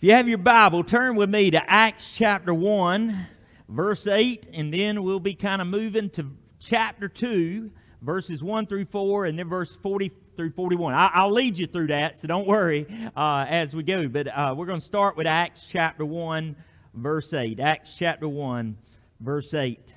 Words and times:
If 0.00 0.04
you 0.04 0.14
have 0.14 0.28
your 0.28 0.38
Bible, 0.38 0.82
turn 0.82 1.14
with 1.14 1.28
me 1.28 1.50
to 1.50 1.70
Acts 1.70 2.10
chapter 2.10 2.54
1, 2.54 3.26
verse 3.68 4.06
8, 4.06 4.48
and 4.54 4.72
then 4.72 5.02
we'll 5.02 5.20
be 5.20 5.34
kind 5.34 5.60
of 5.60 5.68
moving 5.68 6.08
to 6.12 6.30
chapter 6.58 7.06
2, 7.06 7.70
verses 8.00 8.42
1 8.42 8.64
through 8.64 8.86
4, 8.86 9.26
and 9.26 9.38
then 9.38 9.50
verse 9.50 9.76
40 9.82 10.10
through 10.38 10.52
41. 10.52 10.94
I, 10.94 11.22
will 11.22 11.32
lead 11.32 11.58
you 11.58 11.66
through 11.66 11.88
that, 11.88 12.18
so 12.18 12.28
don't 12.28 12.46
worry 12.46 12.86
uh, 13.14 13.44
as 13.46 13.74
we 13.74 13.82
go. 13.82 14.08
But 14.08 14.28
uh, 14.28 14.54
we're 14.56 14.64
going 14.64 14.80
to 14.80 14.86
start 14.86 15.18
with 15.18 15.26
Acts 15.26 15.66
chapter 15.68 16.06
1, 16.06 16.56
verse 16.94 17.34
8. 17.34 17.60
Acts 17.60 17.94
chapter 17.94 18.26
1, 18.26 18.78
verse 19.20 19.52
8. 19.52 19.96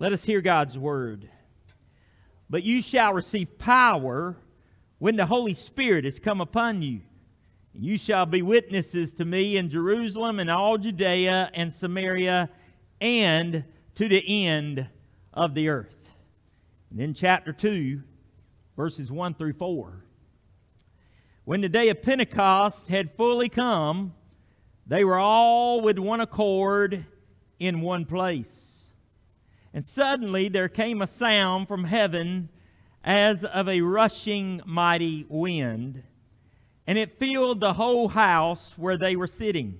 Let 0.00 0.12
us 0.12 0.24
hear 0.24 0.40
God's 0.40 0.76
word. 0.76 1.30
But 2.50 2.64
you 2.64 2.82
shall 2.82 3.14
receive 3.14 3.56
power 3.56 4.34
when 4.98 5.14
the 5.14 5.26
Holy 5.26 5.54
Spirit 5.54 6.04
has 6.04 6.18
come 6.18 6.40
upon 6.40 6.82
you 6.82 7.02
you 7.76 7.98
shall 7.98 8.24
be 8.24 8.40
witnesses 8.40 9.12
to 9.12 9.24
me 9.24 9.56
in 9.56 9.68
Jerusalem 9.68 10.38
and 10.38 10.48
all 10.48 10.78
Judea 10.78 11.50
and 11.54 11.72
Samaria 11.72 12.48
and 13.00 13.64
to 13.96 14.08
the 14.08 14.46
end 14.46 14.86
of 15.32 15.54
the 15.54 15.68
earth. 15.68 16.08
And 16.90 17.00
then, 17.00 17.14
chapter 17.14 17.52
2, 17.52 18.00
verses 18.76 19.10
1 19.10 19.34
through 19.34 19.54
4. 19.54 20.04
When 21.44 21.60
the 21.60 21.68
day 21.68 21.88
of 21.88 22.00
Pentecost 22.00 22.88
had 22.88 23.16
fully 23.16 23.48
come, 23.48 24.14
they 24.86 25.04
were 25.04 25.18
all 25.18 25.80
with 25.80 25.98
one 25.98 26.20
accord 26.20 27.04
in 27.58 27.80
one 27.80 28.04
place. 28.04 28.84
And 29.72 29.84
suddenly 29.84 30.48
there 30.48 30.68
came 30.68 31.02
a 31.02 31.08
sound 31.08 31.66
from 31.66 31.84
heaven 31.84 32.50
as 33.02 33.42
of 33.42 33.68
a 33.68 33.80
rushing 33.80 34.62
mighty 34.64 35.26
wind 35.28 36.04
and 36.86 36.98
it 36.98 37.18
filled 37.18 37.60
the 37.60 37.74
whole 37.74 38.08
house 38.08 38.74
where 38.76 38.96
they 38.96 39.16
were 39.16 39.26
sitting. 39.26 39.78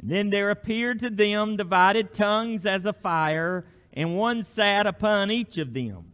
And 0.00 0.10
then 0.10 0.30
there 0.30 0.50
appeared 0.50 0.98
to 1.00 1.10
them 1.10 1.56
divided 1.56 2.12
tongues 2.12 2.66
as 2.66 2.84
a 2.84 2.92
fire, 2.92 3.64
and 3.92 4.16
one 4.16 4.42
sat 4.42 4.86
upon 4.86 5.30
each 5.30 5.58
of 5.58 5.74
them. 5.74 6.12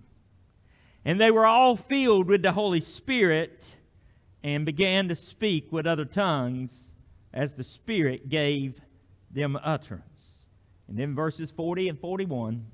And 1.04 1.20
they 1.20 1.30
were 1.30 1.46
all 1.46 1.76
filled 1.76 2.28
with 2.28 2.42
the 2.42 2.52
Holy 2.52 2.80
Spirit 2.80 3.76
and 4.42 4.66
began 4.66 5.08
to 5.08 5.16
speak 5.16 5.72
with 5.72 5.86
other 5.86 6.04
tongues 6.04 6.92
as 7.32 7.54
the 7.54 7.64
Spirit 7.64 8.28
gave 8.28 8.80
them 9.30 9.58
utterance. 9.62 10.46
And 10.86 10.98
then 10.98 11.14
verses 11.14 11.50
40 11.50 11.88
and 11.88 11.98
41. 11.98 12.66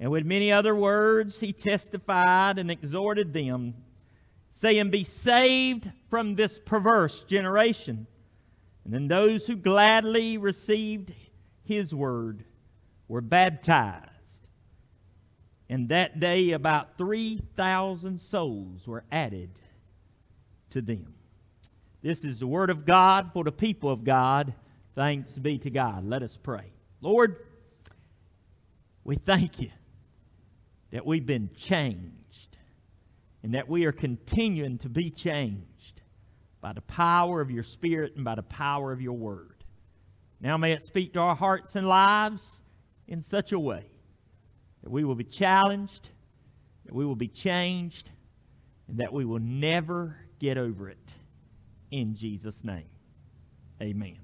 And 0.00 0.10
with 0.10 0.26
many 0.26 0.50
other 0.50 0.74
words 0.74 1.40
he 1.40 1.52
testified 1.52 2.58
and 2.58 2.70
exhorted 2.70 3.32
them 3.32 3.74
saying, 4.50 4.90
Be 4.90 5.04
saved 5.04 5.90
from 6.12 6.34
this 6.34 6.58
perverse 6.58 7.22
generation. 7.22 8.06
And 8.84 8.92
then 8.92 9.08
those 9.08 9.46
who 9.46 9.56
gladly 9.56 10.36
received 10.36 11.10
his 11.64 11.94
word 11.94 12.44
were 13.08 13.22
baptized. 13.22 14.10
And 15.70 15.88
that 15.88 16.20
day, 16.20 16.50
about 16.50 16.98
3,000 16.98 18.20
souls 18.20 18.86
were 18.86 19.04
added 19.10 19.58
to 20.68 20.82
them. 20.82 21.14
This 22.02 22.26
is 22.26 22.40
the 22.40 22.46
word 22.46 22.68
of 22.68 22.84
God 22.84 23.30
for 23.32 23.42
the 23.42 23.50
people 23.50 23.88
of 23.88 24.04
God. 24.04 24.52
Thanks 24.94 25.32
be 25.32 25.56
to 25.60 25.70
God. 25.70 26.04
Let 26.04 26.22
us 26.22 26.36
pray. 26.36 26.74
Lord, 27.00 27.36
we 29.02 29.16
thank 29.16 29.58
you 29.62 29.70
that 30.90 31.06
we've 31.06 31.24
been 31.24 31.48
changed 31.56 32.58
and 33.42 33.54
that 33.54 33.66
we 33.66 33.86
are 33.86 33.92
continuing 33.92 34.76
to 34.76 34.90
be 34.90 35.08
changed 35.08 35.71
by 36.62 36.72
the 36.72 36.80
power 36.82 37.42
of 37.42 37.50
your 37.50 37.64
Spirit 37.64 38.14
and 38.16 38.24
by 38.24 38.36
the 38.36 38.42
power 38.42 38.92
of 38.92 39.02
your 39.02 39.12
Word. 39.12 39.64
Now 40.40 40.56
may 40.56 40.72
it 40.72 40.82
speak 40.82 41.12
to 41.12 41.18
our 41.18 41.34
hearts 41.34 41.76
and 41.76 41.86
lives 41.86 42.62
in 43.06 43.20
such 43.20 43.52
a 43.52 43.58
way 43.58 43.84
that 44.82 44.90
we 44.90 45.04
will 45.04 45.16
be 45.16 45.24
challenged, 45.24 46.08
that 46.86 46.94
we 46.94 47.04
will 47.04 47.16
be 47.16 47.28
changed, 47.28 48.10
and 48.88 48.98
that 48.98 49.12
we 49.12 49.24
will 49.24 49.40
never 49.40 50.16
get 50.38 50.56
over 50.56 50.88
it. 50.88 51.14
In 51.90 52.14
Jesus' 52.14 52.64
name, 52.64 52.88
amen. 53.82 54.18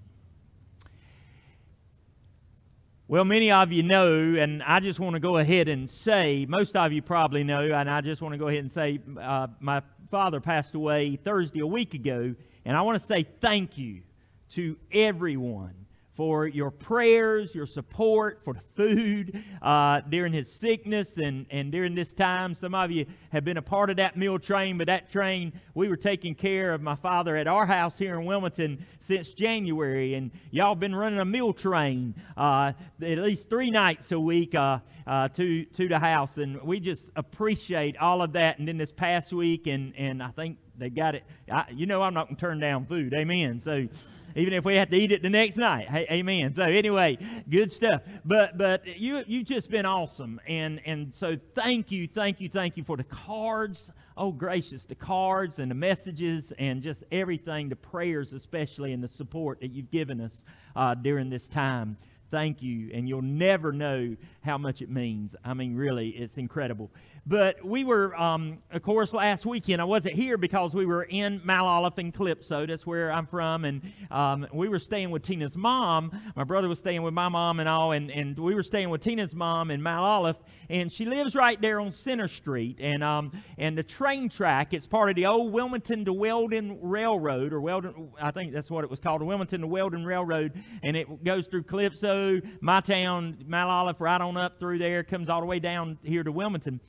Well, 3.09 3.25
many 3.25 3.51
of 3.51 3.73
you 3.73 3.83
know, 3.83 4.35
and 4.39 4.63
I 4.63 4.81
just 4.81 5.01
want 5.01 5.15
to 5.15 5.21
go 5.21 5.39
ahead 5.39 5.69
and 5.69 5.89
say, 5.89 6.47
most 6.47 6.77
of 6.77 6.93
you 6.93 7.01
probably 7.01 7.43
know, 7.43 7.63
and 7.63 7.89
I 7.89 8.01
just 8.01 8.21
want 8.21 8.35
to 8.35 8.39
go 8.39 8.49
ahead 8.49 8.61
and 8.61 8.73
say, 8.73 9.01
uh, 9.21 9.47
my 9.61 9.83
father 10.11 10.41
passed 10.41 10.75
away 10.75 11.17
Thursday 11.17 11.61
a 11.61 11.67
week 11.67 11.95
ago, 11.95 12.35
and 12.65 12.77
I 12.77 12.83
want 12.83 13.01
to 13.01 13.07
say 13.07 13.27
thank 13.41 13.79
you 13.79 14.03
to 14.51 14.77
everyone 14.93 15.75
for 16.19 16.49
your 16.49 16.73
prayers, 16.73 17.55
your 17.55 17.65
support, 17.65 18.41
for 18.43 18.53
the 18.53 18.61
food 18.75 19.41
uh, 19.63 20.01
during 20.01 20.33
his 20.33 20.51
sickness 20.53 21.17
and, 21.17 21.47
and 21.49 21.71
during 21.71 21.95
this 21.95 22.13
time. 22.13 22.57
Some 22.57 22.75
of 22.75 22.91
you 22.91 23.07
have 23.31 23.45
been 23.45 23.57
a 23.57 23.63
part 23.63 23.89
of 23.89 23.99
that 23.99 24.17
meal 24.17 24.37
train, 24.37 24.79
but 24.79 24.89
that 24.89 25.13
train, 25.13 25.53
we 25.75 25.87
were 25.87 25.97
taking 25.97 26.35
care 26.35 26.75
of 26.75 26.83
my 26.83 26.97
father 26.97 27.37
at 27.37 27.47
our 27.47 27.67
house 27.67 27.97
here 27.97 28.19
in 28.19 28.27
Wilmington 28.27 28.85
since 29.07 29.31
January, 29.31 30.15
and 30.15 30.33
y'all 30.51 30.75
been 30.75 30.93
running 30.93 31.21
a 31.21 31.25
meal 31.25 31.53
train 31.53 32.17
uh, 32.37 32.73
at 33.01 33.19
least 33.19 33.49
three 33.49 33.71
nights 33.71 34.11
a 34.11 34.19
week 34.19 34.57
uh, 34.57 34.81
uh, 35.07 35.29
to, 35.29 35.67
to 35.67 35.87
the 35.87 36.01
house, 36.01 36.37
and 36.37 36.61
we 36.63 36.81
just 36.81 37.11
appreciate 37.15 37.97
all 37.97 38.23
of 38.23 38.33
that. 38.33 38.59
And 38.59 38.67
then 38.67 38.77
this 38.77 38.91
past 38.91 39.33
week, 39.33 39.69
and, 39.69 39.95
and 39.97 40.21
I 40.21 40.31
think 40.33 40.59
they 40.77 40.91
got 40.91 41.15
it. 41.15 41.23
I, 41.51 41.67
you 41.73 41.87
know, 41.87 42.03
I'm 42.03 42.15
not 42.15 42.27
going 42.27 42.37
to 42.37 42.41
turn 42.41 42.59
down 42.59 42.87
food. 42.87 43.15
Amen. 43.15 43.61
So, 43.61 43.87
even 44.35 44.53
if 44.53 44.65
we 44.65 44.77
have 44.77 44.91
to 44.91 44.97
eat 44.97 45.13
it 45.13 45.23
the 45.23 45.31
next 45.31 45.57
night. 45.57 45.89
Hey, 45.89 46.07
amen. 46.11 46.53
So 46.53 46.63
anyway, 46.63 47.19
good 47.49 47.73
stuff. 47.73 48.03
But 48.25 48.59
but 48.59 48.99
you 48.99 49.23
you've 49.27 49.47
just 49.47 49.71
been 49.71 49.87
awesome, 49.87 50.41
and 50.47 50.81
and 50.85 51.15
so 51.15 51.37
thank 51.55 51.91
you, 51.91 52.09
thank 52.09 52.41
you, 52.41 52.49
thank 52.49 52.77
you 52.77 52.85
for 52.85 52.97
the 52.97 53.05
cards. 53.05 53.91
Oh 54.17 54.33
gracious, 54.33 54.85
the 54.85 54.95
cards 54.95 55.59
and 55.59 55.71
the 55.71 55.77
messages 55.77 56.53
and 56.59 56.83
just 56.83 57.05
everything, 57.13 57.69
the 57.69 57.77
prayers 57.77 58.33
especially, 58.33 58.93
and 58.93 59.03
the 59.03 59.09
support 59.09 59.61
that 59.61 59.71
you've 59.71 59.91
given 59.91 60.21
us 60.21 60.43
uh, 60.75 60.95
during 60.95 61.31
this 61.31 61.49
time. 61.49 61.97
Thank 62.31 62.63
you, 62.63 62.91
and 62.93 63.09
you'll 63.09 63.23
never 63.23 63.73
know 63.73 64.17
how 64.43 64.59
much 64.59 64.83
it 64.83 64.91
means. 64.91 65.35
I 65.45 65.55
mean, 65.55 65.75
really, 65.75 66.11
it's 66.11 66.37
incredible. 66.37 66.91
But 67.29 67.63
we 67.63 67.85
were, 67.85 68.19
um, 68.19 68.63
of 68.71 68.83
course, 68.83 69.13
last 69.13 69.45
weekend. 69.45 69.83
I 69.83 69.85
wasn't 69.85 70.15
here 70.15 70.39
because 70.39 70.73
we 70.73 70.87
were 70.87 71.03
in 71.03 71.43
Mount 71.45 71.99
and 71.99 72.15
Calypso. 72.15 72.65
That's 72.65 72.87
where 72.87 73.13
I'm 73.13 73.27
from. 73.27 73.67
And 73.67 73.83
um, 74.11 74.47
we 74.51 74.71
were 74.71 74.79
staying 74.79 75.11
with 75.11 75.25
Tina's 75.25 75.55
mom. 75.55 76.11
My 76.35 76.45
brother 76.45 76.69
was 76.69 76.79
staying 76.79 77.03
with 77.03 77.13
my 77.13 77.29
mom 77.29 77.61
and 77.61 77.69
all. 77.69 77.93
And, 77.93 78.11
and 78.11 78.39
we 78.39 78.55
were 78.55 78.63
staying 78.63 78.89
with 78.89 79.03
Tina's 79.03 79.35
mom 79.35 79.71
in 79.71 79.83
Mount 79.83 80.39
And 80.71 80.91
she 80.91 81.05
lives 81.05 81.35
right 81.35 81.61
there 81.61 81.81
on 81.81 81.93
Center 81.93 82.29
Street. 82.29 82.79
And, 82.81 83.05
um, 83.05 83.31
and 83.59 83.77
the 83.77 83.83
train 83.83 84.31
track, 84.31 84.73
it's 84.73 84.87
part 84.87 85.11
of 85.11 85.17
the 85.17 85.27
old 85.27 85.53
Wilmington 85.53 86.07
to 86.07 86.15
Weldon 86.15 86.79
Railroad, 86.81 87.53
or 87.53 87.61
Weldon, 87.61 88.09
I 88.19 88.31
think 88.31 88.55
that's 88.55 88.71
what 88.71 88.85
it 88.85 88.91
was 88.91 89.01
called, 89.01 89.21
the 89.21 89.27
Wilmington 89.27 89.61
to 89.61 89.67
Weldon 89.67 90.07
Railroad. 90.07 90.55
And 90.83 90.97
it 90.97 91.25
goes 91.25 91.47
through 91.47 91.65
Calypso, 91.65 92.18
my 92.61 92.81
town, 92.81 93.39
Mount 93.47 93.71
Olive, 93.71 94.01
right 94.01 94.21
on 94.21 94.37
up 94.37 94.59
through 94.59 94.79
there, 94.79 95.03
comes 95.03 95.29
all 95.29 95.41
the 95.41 95.47
way 95.47 95.59
down 95.59 95.99
here 96.03 96.23
to 96.23 96.33
Wilmington. 96.33 96.81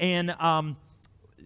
And 0.00 0.30
um, 0.40 0.76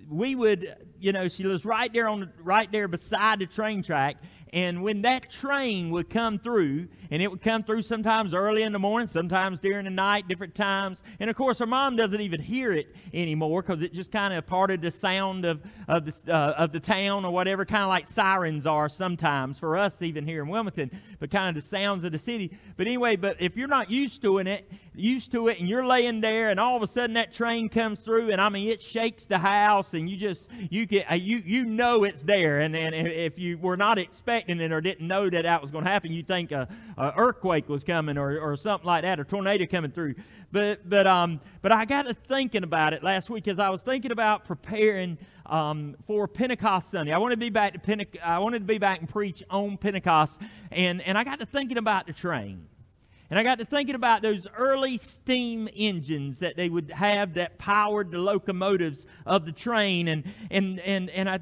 we 0.09 0.35
would, 0.35 0.75
you 1.01 1.13
know, 1.13 1.29
she 1.29 1.47
was 1.47 1.65
right 1.65 1.93
there 1.93 2.09
on, 2.09 2.33
right 2.43 2.71
there 2.71 2.89
beside 2.89 3.41
the 3.41 3.47
train 3.47 3.83
track, 3.83 4.17
and 4.53 4.83
when 4.83 5.03
that 5.03 5.31
train 5.31 5.91
would 5.91 6.09
come 6.09 6.39
through, 6.39 6.89
and 7.11 7.21
it 7.21 7.31
would 7.31 7.43
come 7.43 7.63
through 7.63 7.83
sometimes 7.83 8.33
early 8.33 8.63
in 8.63 8.73
the 8.73 8.79
morning, 8.79 9.09
sometimes 9.09 9.61
during 9.61 9.85
the 9.85 9.91
night, 9.91 10.29
different 10.29 10.55
times. 10.55 11.03
And 11.19 11.29
of 11.29 11.37
course, 11.37 11.59
her 11.59 11.67
mom 11.67 11.97
doesn't 11.97 12.21
even 12.21 12.41
hear 12.41 12.73
it 12.73 12.95
anymore 13.13 13.63
because 13.63 13.83
it 13.83 13.93
just 13.93 14.13
kind 14.13 14.33
of 14.33 14.47
part 14.47 14.71
of 14.71 14.81
the 14.81 14.91
sound 14.91 15.45
of, 15.45 15.61
of, 15.89 16.07
the, 16.07 16.33
uh, 16.33 16.53
of 16.53 16.73
the 16.73 16.81
town 16.81 17.25
or 17.25 17.33
whatever, 17.33 17.65
kind 17.65 17.83
of 17.83 17.89
like 17.89 18.07
sirens 18.07 18.67
are 18.67 18.89
sometimes 18.89 19.59
for 19.59 19.77
us, 19.77 20.01
even 20.01 20.25
here 20.25 20.43
in 20.43 20.49
Wilmington, 20.49 20.91
but 21.19 21.31
kind 21.31 21.57
of 21.57 21.63
the 21.63 21.69
sounds 21.69 22.05
of 22.05 22.13
the 22.13 22.19
city. 22.19 22.57
But 22.77 22.87
anyway, 22.87 23.17
but 23.17 23.41
if 23.41 23.57
you're 23.57 23.69
not 23.69 23.91
used 23.91 24.23
to 24.23 24.39
it, 24.39 24.71
used 24.97 25.33
to 25.33 25.49
it, 25.49 25.59
and 25.61 25.69
you're 25.69 25.87
laying 25.87 26.21
there, 26.21 26.51
and 26.51 26.59
all 26.59 26.77
of 26.77 26.83
a 26.83 26.87
sudden 26.87 27.15
that 27.15 27.33
train 27.33 27.69
comes 27.69 28.01
through, 28.01 28.31
and 28.31 28.41
I 28.41 28.49
mean, 28.49 28.69
it 28.69 28.83
shakes 28.83 29.25
the 29.25 29.39
house, 29.39 29.95
and 29.95 30.09
you 30.09 30.17
just, 30.17 30.49
you 30.71 30.87
get, 30.87 31.11
uh, 31.11 31.15
you, 31.15 31.43
you 31.45 31.67
know 31.67 32.05
it's 32.05 32.23
there. 32.23 32.61
And, 32.61 32.75
and 32.75 32.95
if 32.95 33.39
you 33.39 33.59
were 33.59 33.77
not 33.77 33.99
expecting 33.99 34.61
it 34.61 34.73
or 34.73 34.81
didn't 34.81 35.07
know 35.07 35.29
that 35.31 35.43
that 35.43 35.63
was 35.63 35.71
going 35.71 35.85
to 35.85 35.91
happen, 35.91 36.13
you 36.13 36.23
think, 36.23 36.53
uh, 36.53 36.67
uh, 36.97 37.13
earthquake 37.17 37.69
was 37.69 37.85
coming 37.85 38.17
or, 38.19 38.39
or 38.39 38.57
something 38.57 38.87
like 38.87 39.03
that, 39.03 39.21
a 39.21 39.25
tornado 39.25 39.67
coming 39.67 39.91
through. 39.91 40.15
But 40.53 40.89
but 40.89 41.07
um 41.07 41.41
but 41.61 41.73
I 41.73 41.85
got 41.85 42.07
to 42.07 42.15
thinking 42.15 42.63
about 42.63 42.93
it 42.93 43.03
last 43.03 43.29
week 43.29 43.49
as 43.49 43.59
I 43.59 43.69
was 43.69 43.83
thinking 43.83 44.13
about 44.13 44.45
preparing 44.45 45.19
um, 45.45 45.97
for 46.07 46.29
Pentecost 46.29 46.93
Sunday. 46.93 47.13
I 47.13 47.19
wanted 47.19 47.35
to 47.35 47.41
be 47.41 47.51
back 47.51 47.73
to 47.73 47.79
Pente- 47.79 48.21
I 48.23 48.39
wanted 48.39 48.61
to 48.61 48.65
be 48.65 48.79
back 48.79 49.01
and 49.01 49.09
preach 49.09 49.43
on 49.51 49.77
Pentecost, 49.77 50.41
and 50.71 51.03
and 51.03 51.19
I 51.19 51.25
got 51.25 51.41
to 51.41 51.47
thinking 51.47 51.79
about 51.79 52.07
the 52.07 52.13
train. 52.13 52.69
And 53.29 53.39
I 53.39 53.43
got 53.43 53.59
to 53.59 53.65
thinking 53.65 53.95
about 53.95 54.23
those 54.23 54.47
early 54.57 54.99
steam 54.99 55.69
engines 55.75 56.39
that 56.39 56.57
they 56.57 56.69
would 56.69 56.91
have 56.93 57.35
that 57.35 57.59
powered 57.59 58.13
the 58.13 58.19
locomotives 58.19 59.05
of 59.25 59.47
the 59.47 59.53
train. 59.53 60.09
And, 60.09 60.25
and, 60.51 60.79
and, 60.81 61.11
and 61.11 61.29
I, 61.29 61.41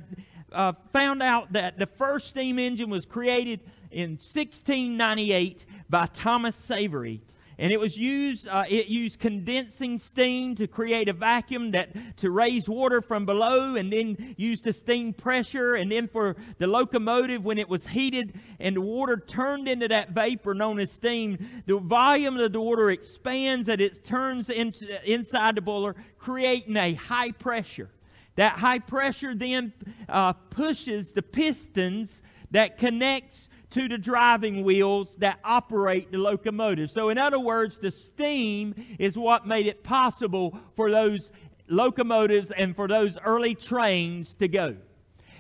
uh, 0.52 0.72
found 0.92 1.22
out 1.22 1.52
that 1.52 1.78
the 1.78 1.86
first 1.86 2.28
steam 2.28 2.58
engine 2.58 2.88
was 2.88 3.04
created 3.04 3.60
in 3.90 4.12
1698 4.12 5.64
by 5.90 6.06
Thomas 6.06 6.56
Savery 6.56 7.20
and 7.58 7.72
it 7.72 7.78
was 7.78 7.96
used 7.96 8.48
uh, 8.48 8.64
it 8.68 8.86
used 8.86 9.18
condensing 9.18 9.98
steam 9.98 10.54
to 10.56 10.66
create 10.66 11.08
a 11.08 11.12
vacuum 11.12 11.70
that 11.72 12.16
to 12.18 12.30
raise 12.30 12.68
water 12.68 13.00
from 13.00 13.26
below 13.26 13.76
and 13.76 13.92
then 13.92 14.34
used 14.36 14.64
the 14.64 14.72
steam 14.72 15.12
pressure. 15.12 15.74
And 15.74 15.90
then 15.90 16.08
for 16.08 16.36
the 16.58 16.66
locomotive 16.66 17.44
when 17.44 17.58
it 17.58 17.68
was 17.68 17.86
heated 17.86 18.38
and 18.58 18.76
the 18.76 18.80
water 18.80 19.16
turned 19.16 19.68
into 19.68 19.88
that 19.88 20.10
vapor 20.10 20.54
known 20.54 20.80
as 20.80 20.90
steam 20.90 21.38
the 21.66 21.78
volume 21.78 22.38
of 22.38 22.52
the 22.52 22.60
water 22.60 22.90
expands 22.90 23.68
and 23.68 23.80
it 23.80 24.04
turns 24.04 24.50
into 24.50 24.86
inside 25.10 25.54
the 25.56 25.62
boiler 25.62 25.94
creating 26.18 26.76
a 26.76 26.94
high 26.94 27.30
pressure. 27.30 27.90
That 28.36 28.54
high 28.54 28.80
pressure 28.80 29.34
then 29.34 29.72
uh, 30.08 30.32
pushes 30.32 31.12
the 31.12 31.22
pistons 31.22 32.20
that 32.50 32.78
connects 32.78 33.48
to 33.74 33.88
the 33.88 33.98
driving 33.98 34.62
wheels 34.62 35.16
that 35.16 35.40
operate 35.44 36.12
the 36.12 36.18
locomotive. 36.18 36.90
So, 36.90 37.08
in 37.08 37.18
other 37.18 37.40
words, 37.40 37.78
the 37.78 37.90
steam 37.90 38.74
is 39.00 39.18
what 39.18 39.48
made 39.48 39.66
it 39.66 39.82
possible 39.82 40.56
for 40.76 40.92
those 40.92 41.32
locomotives 41.66 42.52
and 42.52 42.76
for 42.76 42.86
those 42.86 43.18
early 43.24 43.56
trains 43.56 44.34
to 44.36 44.46
go. 44.46 44.76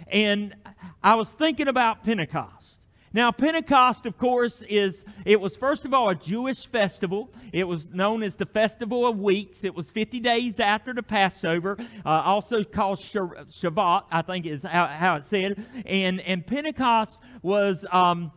And 0.08 0.54
I 1.02 1.14
was 1.14 1.30
thinking 1.30 1.68
about 1.68 2.02
Pentecost. 2.02 2.63
Now, 3.14 3.30
Pentecost, 3.30 4.06
of 4.06 4.18
course, 4.18 4.60
is, 4.62 5.04
it 5.24 5.40
was 5.40 5.56
first 5.56 5.84
of 5.84 5.94
all 5.94 6.10
a 6.10 6.16
Jewish 6.16 6.66
festival. 6.66 7.32
It 7.52 7.62
was 7.62 7.90
known 7.90 8.24
as 8.24 8.34
the 8.34 8.44
Festival 8.44 9.06
of 9.06 9.20
Weeks. 9.20 9.62
It 9.62 9.72
was 9.72 9.88
50 9.88 10.18
days 10.18 10.58
after 10.58 10.92
the 10.92 11.02
Passover, 11.04 11.78
uh, 12.04 12.08
also 12.08 12.64
called 12.64 12.98
Shavuot, 12.98 14.06
I 14.10 14.22
think 14.22 14.46
is 14.46 14.64
how, 14.64 14.88
how 14.88 15.14
it 15.14 15.24
said. 15.26 15.64
And, 15.86 16.20
and 16.22 16.44
Pentecost 16.44 17.20
was, 17.40 17.86
um, 17.92 18.32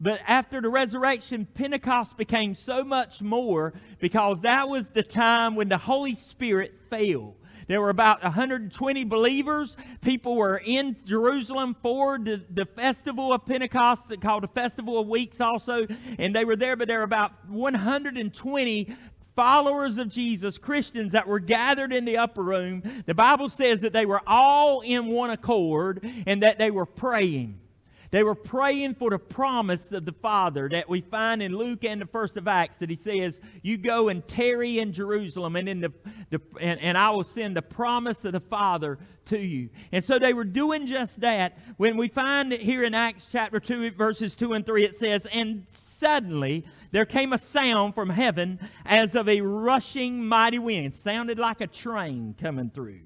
but 0.00 0.20
after 0.26 0.60
the 0.60 0.68
resurrection, 0.68 1.46
Pentecost 1.54 2.16
became 2.16 2.56
so 2.56 2.82
much 2.82 3.22
more 3.22 3.72
because 4.00 4.40
that 4.40 4.68
was 4.68 4.88
the 4.90 5.04
time 5.04 5.54
when 5.54 5.68
the 5.68 5.78
Holy 5.78 6.16
Spirit 6.16 6.74
fell. 6.90 7.36
There 7.68 7.82
were 7.82 7.90
about 7.90 8.22
120 8.22 9.04
believers. 9.04 9.76
People 10.00 10.36
were 10.36 10.60
in 10.64 10.96
Jerusalem 11.04 11.76
for 11.82 12.18
the, 12.18 12.42
the 12.50 12.64
festival 12.64 13.32
of 13.32 13.44
Pentecost, 13.44 14.04
called 14.20 14.42
the 14.42 14.48
Festival 14.48 14.98
of 14.98 15.06
Weeks 15.06 15.40
also. 15.40 15.86
And 16.18 16.34
they 16.34 16.46
were 16.46 16.56
there, 16.56 16.76
but 16.76 16.88
there 16.88 16.98
were 16.98 17.04
about 17.04 17.48
120 17.48 18.96
followers 19.36 19.98
of 19.98 20.08
Jesus, 20.08 20.58
Christians 20.58 21.12
that 21.12 21.28
were 21.28 21.38
gathered 21.38 21.92
in 21.92 22.06
the 22.06 22.16
upper 22.16 22.42
room. 22.42 22.82
The 23.06 23.14
Bible 23.14 23.50
says 23.50 23.82
that 23.82 23.92
they 23.92 24.06
were 24.06 24.22
all 24.26 24.80
in 24.80 25.06
one 25.06 25.30
accord 25.30 26.04
and 26.26 26.42
that 26.42 26.58
they 26.58 26.70
were 26.70 26.86
praying. 26.86 27.60
They 28.10 28.22
were 28.22 28.34
praying 28.34 28.94
for 28.94 29.10
the 29.10 29.18
promise 29.18 29.92
of 29.92 30.06
the 30.06 30.12
Father 30.12 30.68
that 30.70 30.88
we 30.88 31.02
find 31.02 31.42
in 31.42 31.54
Luke 31.54 31.84
and 31.84 32.00
the 32.00 32.06
first 32.06 32.38
of 32.38 32.48
Acts 32.48 32.78
that 32.78 32.88
he 32.88 32.96
says, 32.96 33.38
You 33.62 33.76
go 33.76 34.08
and 34.08 34.26
tarry 34.26 34.78
in 34.78 34.92
Jerusalem, 34.94 35.56
and, 35.56 35.68
in 35.68 35.80
the, 35.80 35.92
the 36.30 36.40
and, 36.58 36.80
and 36.80 36.96
I 36.96 37.10
will 37.10 37.24
send 37.24 37.54
the 37.54 37.62
promise 37.62 38.24
of 38.24 38.32
the 38.32 38.40
Father 38.40 38.98
to 39.26 39.38
you. 39.38 39.68
And 39.92 40.02
so 40.02 40.18
they 40.18 40.32
were 40.32 40.44
doing 40.44 40.86
just 40.86 41.20
that. 41.20 41.58
When 41.76 41.98
we 41.98 42.08
find 42.08 42.50
it 42.52 42.60
here 42.60 42.82
in 42.82 42.94
Acts 42.94 43.28
chapter 43.30 43.60
2, 43.60 43.90
verses 43.90 44.34
2 44.36 44.54
and 44.54 44.64
3, 44.64 44.84
it 44.84 44.94
says, 44.94 45.26
And 45.30 45.66
suddenly 45.74 46.64
there 46.92 47.04
came 47.04 47.34
a 47.34 47.38
sound 47.38 47.94
from 47.94 48.08
heaven 48.08 48.58
as 48.86 49.14
of 49.14 49.28
a 49.28 49.42
rushing 49.42 50.26
mighty 50.26 50.58
wind. 50.58 50.94
Sounded 50.94 51.38
like 51.38 51.60
a 51.60 51.66
train 51.66 52.34
coming 52.40 52.70
through. 52.70 53.00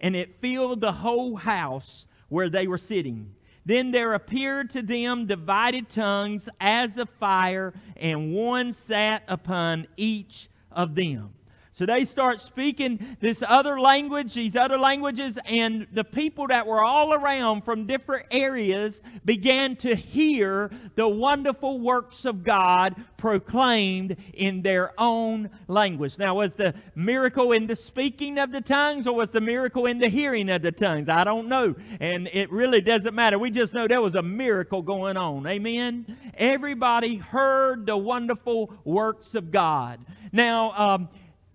And 0.00 0.16
it 0.16 0.40
filled 0.40 0.80
the 0.80 0.92
whole 0.92 1.36
house 1.36 2.06
where 2.30 2.48
they 2.48 2.66
were 2.66 2.78
sitting. 2.78 3.34
Then 3.68 3.90
there 3.90 4.14
appeared 4.14 4.70
to 4.70 4.80
them 4.80 5.26
divided 5.26 5.90
tongues 5.90 6.48
as 6.58 6.96
of 6.96 7.10
fire, 7.20 7.74
and 7.98 8.32
one 8.32 8.72
sat 8.72 9.24
upon 9.28 9.86
each 9.98 10.48
of 10.72 10.94
them. 10.94 11.34
So 11.78 11.86
they 11.86 12.06
start 12.06 12.40
speaking 12.40 13.16
this 13.20 13.40
other 13.46 13.78
language, 13.78 14.34
these 14.34 14.56
other 14.56 14.76
languages, 14.76 15.38
and 15.46 15.86
the 15.92 16.02
people 16.02 16.48
that 16.48 16.66
were 16.66 16.82
all 16.82 17.14
around 17.14 17.62
from 17.62 17.86
different 17.86 18.26
areas 18.32 19.00
began 19.24 19.76
to 19.76 19.94
hear 19.94 20.72
the 20.96 21.08
wonderful 21.08 21.78
works 21.78 22.24
of 22.24 22.42
God 22.42 22.96
proclaimed 23.16 24.16
in 24.34 24.62
their 24.62 24.92
own 24.98 25.50
language. 25.68 26.18
Now, 26.18 26.34
was 26.34 26.54
the 26.54 26.74
miracle 26.96 27.52
in 27.52 27.68
the 27.68 27.76
speaking 27.76 28.40
of 28.40 28.50
the 28.50 28.60
tongues 28.60 29.06
or 29.06 29.14
was 29.14 29.30
the 29.30 29.40
miracle 29.40 29.86
in 29.86 30.00
the 30.00 30.08
hearing 30.08 30.50
of 30.50 30.62
the 30.62 30.72
tongues? 30.72 31.08
I 31.08 31.22
don't 31.22 31.46
know. 31.46 31.76
And 32.00 32.28
it 32.32 32.50
really 32.50 32.80
doesn't 32.80 33.14
matter. 33.14 33.38
We 33.38 33.52
just 33.52 33.72
know 33.72 33.86
there 33.86 34.02
was 34.02 34.16
a 34.16 34.22
miracle 34.22 34.82
going 34.82 35.16
on. 35.16 35.46
Amen? 35.46 36.18
Everybody 36.34 37.18
heard 37.18 37.86
the 37.86 37.96
wonderful 37.96 38.74
works 38.82 39.36
of 39.36 39.52
God. 39.52 40.00
Now, 40.32 40.72
um, 40.72 41.08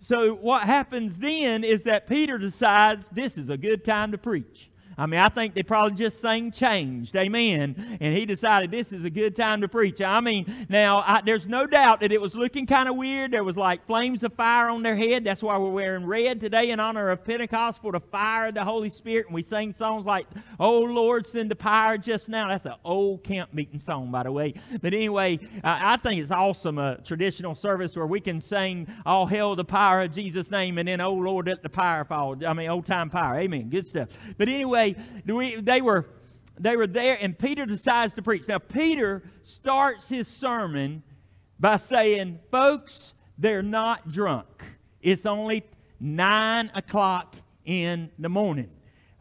so 0.04 0.36
what 0.36 0.64
happens 0.64 1.18
then 1.18 1.64
is 1.64 1.86
that 1.86 2.08
Peter 2.08 2.38
decides 2.38 3.08
this 3.08 3.38
is 3.38 3.50
a 3.50 3.58
good 3.58 3.86
time 3.86 4.12
to 4.12 4.18
preach. 4.18 4.70
I 4.98 5.06
mean, 5.06 5.20
I 5.20 5.30
think 5.30 5.56
they 5.56 5.64
probably 5.64 5.98
just 5.98 6.22
sang 6.22 6.52
changed. 6.52 7.16
Amen. 7.16 7.98
And 8.00 8.16
he 8.16 8.26
decided 8.26 8.72
this 8.72 8.92
is 8.92 9.04
a 9.04 9.10
good 9.10 9.36
time 9.36 9.62
to 9.62 9.68
preach. 9.68 10.02
I 10.02 10.20
mean, 10.20 10.46
now, 10.70 11.00
I, 11.00 11.22
there's 11.26 11.48
no 11.48 11.66
doubt 11.66 12.02
that 12.02 12.12
it 12.12 12.22
was 12.22 12.36
looking 12.36 12.66
kind 12.66 12.88
of 12.88 12.96
weird. 12.96 13.32
There 13.32 13.44
was 13.44 13.58
like 13.58 13.86
flames 13.86 14.24
of 14.24 14.34
fire 14.34 14.70
on 14.70 14.84
their 14.84 14.96
head. 14.96 15.24
That's 15.24 15.42
why 15.42 15.58
we're 15.58 15.72
wearing 15.72 16.06
red 16.06 16.40
today 16.40 16.70
in 16.70 16.80
honor 16.80 17.10
of 17.10 17.24
Pentecost 17.24 17.82
for 17.82 17.92
the 17.92 18.00
fire 18.00 18.48
of 18.48 18.56
the 18.56 18.64
Holy 18.64 18.90
Spirit. 18.90 19.28
And 19.28 19.36
we 19.36 19.42
sing 19.42 19.74
songs 19.74 20.06
like, 20.06 20.28
Oh 20.60 20.80
Lord, 20.80 21.26
send 21.26 21.50
the 21.50 21.56
fire 21.56 21.98
just 21.98 22.30
now. 22.30 22.50
That's 22.50 22.66
an 22.66 22.76
old 22.86 23.24
camp 23.24 23.54
meeting 23.54 23.80
song, 23.80 24.12
by 24.12 24.24
the 24.24 24.32
way. 24.32 24.54
But 24.82 24.94
anyway, 24.94 25.40
I 25.64 25.98
think 25.98 26.22
it's 26.22 26.32
awesome, 26.32 26.78
a 26.78 26.98
traditional 27.04 27.56
service 27.56 27.96
where 27.96 28.08
we 28.08 28.20
can 28.20 28.42
sing, 28.42 28.88
All 29.06 29.26
hail 29.26 29.56
the 29.56 29.66
power 29.66 30.04
of 30.04 30.14
Jesus' 30.14 30.52
name, 30.52 30.78
and 30.78 30.88
then, 30.88 31.02
Oh 31.02 31.14
Lord, 31.14 31.48
let 31.48 31.64
the 31.64 31.70
power 31.70 32.06
fall. 32.06 32.36
I 32.46 32.54
mean, 32.54 32.70
old 32.70 32.86
time 32.86 33.10
power. 33.10 33.38
Amen. 33.38 33.70
Good 33.70 33.88
stuff. 33.88 34.10
But 34.38 34.48
anyway, 34.48 34.83
they, 34.92 35.56
they 35.56 35.82
were 35.82 36.08
they 36.60 36.76
were 36.76 36.88
there 36.88 37.18
and 37.20 37.38
Peter 37.38 37.66
decides 37.66 38.14
to 38.14 38.22
preach. 38.22 38.48
Now 38.48 38.60
Peter 38.60 39.24
starts 39.42 40.08
his 40.08 40.28
sermon 40.28 41.04
by 41.60 41.78
saying, 41.78 42.40
folks, 42.52 43.14
they're 43.38 43.64
not 43.64 44.10
drunk. 44.10 44.64
It's 45.02 45.26
only 45.26 45.64
nine 46.00 46.70
o'clock 46.76 47.36
in 47.66 48.12
the 48.20 48.30
morning. 48.30 48.70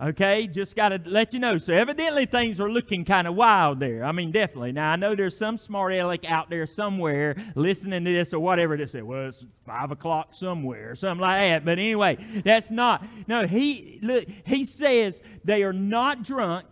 Okay, 0.00 0.48
just 0.48 0.74
got 0.74 0.88
to 0.88 1.00
let 1.04 1.32
you 1.32 1.38
know. 1.38 1.58
So 1.58 1.72
evidently 1.72 2.26
things 2.26 2.58
are 2.58 2.70
looking 2.70 3.04
kind 3.04 3.28
of 3.28 3.34
wild 3.34 3.78
there. 3.78 4.04
I 4.04 4.10
mean, 4.10 4.32
definitely. 4.32 4.72
Now 4.72 4.90
I 4.90 4.96
know 4.96 5.14
there's 5.14 5.36
some 5.36 5.56
smart 5.56 5.92
aleck 5.92 6.28
out 6.28 6.50
there 6.50 6.66
somewhere 6.66 7.36
listening 7.54 8.04
to 8.04 8.12
this 8.12 8.32
or 8.32 8.40
whatever 8.40 8.76
to 8.76 8.88
say, 8.88 9.02
well, 9.02 9.28
it's 9.28 9.44
five 9.64 9.92
o'clock 9.92 10.34
somewhere 10.34 10.90
or 10.90 10.96
something 10.96 11.20
like 11.20 11.40
that. 11.40 11.64
But 11.64 11.78
anyway, 11.78 12.16
that's 12.44 12.70
not. 12.70 13.04
No, 13.28 13.46
he 13.46 14.00
look. 14.02 14.24
He 14.44 14.64
says 14.64 15.20
they 15.44 15.62
are 15.62 15.72
not 15.72 16.24
drunk, 16.24 16.66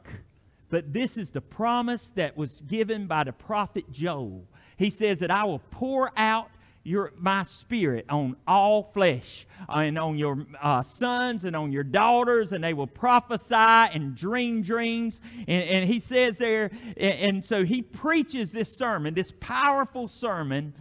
but 0.69 0.93
this 0.93 1.17
is 1.17 1.31
the 1.31 1.41
promise 1.41 2.11
that 2.17 2.37
was 2.37 2.63
given 2.63 3.07
by 3.07 3.25
the 3.25 3.33
prophet 3.33 3.93
Joel. 3.93 4.49
He 4.77 4.91
says 4.91 5.19
that 5.19 5.31
I 5.31 5.45
will 5.45 5.61
pour 5.71 6.11
out 6.17 6.51
your, 6.83 7.13
my 7.21 7.45
spirit 7.45 8.07
on 8.09 8.37
all 8.47 8.91
flesh 8.95 9.47
and 9.69 9.99
on 9.99 10.17
your 10.17 10.47
uh, 10.63 10.83
sons 10.83 11.45
and 11.45 11.55
on 11.55 11.73
your 11.73 11.85
daughters 11.85 12.53
and 12.53 12.65
they 12.65 12.73
will 12.73 12.87
prophesy 12.87 13.55
and 13.55 14.15
dream 14.15 14.63
dreams. 14.63 15.21
And, 15.47 15.63
and 15.65 15.89
he 15.89 16.01
says 16.01 16.39
there 16.39 16.71
and, 16.97 17.15
and 17.15 17.45
so 17.45 17.65
he 17.65 17.83
preaches 17.83 18.51
this 18.53 18.75
sermon 18.75 19.15
this 19.15 19.33
powerful 19.41 20.09
sermon 20.09 20.75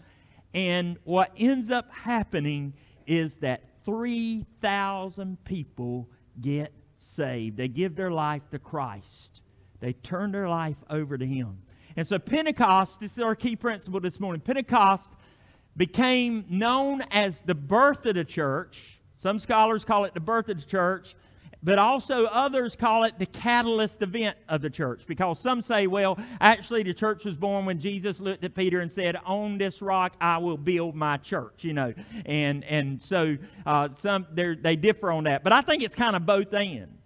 and 0.53 0.97
what 1.03 1.31
ends 1.37 1.69
up 1.69 1.91
happening 1.91 2.73
is 3.05 3.35
that 3.37 3.63
3000 3.85 5.43
people 5.43 6.09
get 6.39 6.71
saved. 6.97 7.57
They 7.57 7.67
give 7.67 7.95
their 7.95 8.11
life 8.11 8.43
to 8.51 8.59
christ. 8.59 9.41
They 9.79 9.93
turn 9.93 10.31
their 10.31 10.49
life 10.49 10.77
over 10.89 11.17
to 11.17 11.25
him. 11.25 11.59
And 11.95 12.07
so 12.07 12.19
pentecost 12.19 13.01
this 13.01 13.13
is 13.13 13.19
our 13.19 13.35
key 13.35 13.57
principle 13.57 13.99
this 13.99 14.19
morning. 14.19 14.41
Pentecost 14.41 15.11
became 15.79 16.43
known 16.49 17.01
as 17.09 17.39
the 17.45 17.55
birth 17.55 18.05
of 18.05 18.15
the 18.15 18.25
church. 18.25 18.99
Some 19.15 19.39
scholars 19.39 19.85
call 19.85 20.03
it 20.03 20.13
the 20.13 20.19
birth 20.19 20.49
of 20.49 20.59
the 20.59 20.65
church, 20.65 21.15
but 21.63 21.79
also 21.79 22.25
others 22.25 22.75
call 22.75 23.05
it 23.05 23.17
the 23.17 23.25
catalyst 23.25 24.01
event 24.01 24.37
of 24.49 24.61
the 24.61 24.69
church 24.69 25.03
because 25.07 25.39
some 25.39 25.61
say, 25.61 25.87
well, 25.87 26.19
actually, 26.41 26.83
the 26.83 26.93
church 26.93 27.23
was 27.23 27.37
born 27.37 27.65
when 27.65 27.79
Jesus 27.79 28.19
looked 28.19 28.43
at 28.43 28.55
Peter 28.55 28.81
and 28.81 28.91
said, 28.91 29.15
On 29.25 29.57
this 29.57 29.81
rock 29.81 30.17
I 30.19 30.37
will 30.37 30.57
build 30.57 30.95
my 30.95 31.15
church, 31.15 31.63
you 31.63 31.71
know. 31.71 31.93
And, 32.25 32.65
and 32.65 33.01
so 33.01 33.37
uh, 33.65 33.87
some 34.01 34.27
they 34.33 34.75
differ 34.75 35.11
on 35.11 35.23
that. 35.23 35.45
But 35.45 35.53
I 35.53 35.61
think 35.61 35.81
it's 35.81 35.95
kind 35.95 36.17
of 36.17 36.25
both 36.25 36.53
ends 36.53 36.98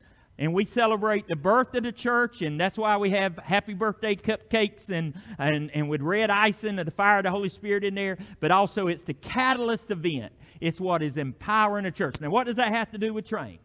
and 0.44 0.54
we 0.54 0.66
celebrate 0.66 1.26
the 1.30 1.38
birth 1.38 1.74
of 1.74 1.84
the 1.84 1.92
church, 1.94 2.42
and 2.42 2.60
that's 2.60 2.78
why 2.78 2.98
we 2.98 3.12
have 3.12 3.38
happy 3.38 3.74
birthday 3.74 4.14
cupcakes 4.14 4.90
and, 4.90 5.14
and, 5.40 5.72
and 5.72 5.88
with 5.88 6.02
red 6.02 6.30
icing 6.30 6.78
and 6.78 6.86
the 6.86 6.92
fire 6.92 7.20
of 7.20 7.24
the 7.24 7.32
Holy 7.32 7.48
Spirit 7.48 7.86
in 7.86 7.96
there, 7.96 8.18
but 8.42 8.52
also 8.52 8.88
it's 8.88 9.06
the 9.06 9.14
catalyst 9.14 9.90
event. 9.90 10.34
It's 10.60 10.82
what 10.82 11.02
is 11.02 11.16
empowering 11.16 11.86
the 11.86 11.92
church. 11.92 12.16
Now, 12.20 12.30
what 12.30 12.46
does 12.46 12.58
that 12.58 12.74
have 12.74 12.92
to 12.92 12.98
do 12.98 13.14
with 13.14 13.26
trains? 13.26 13.62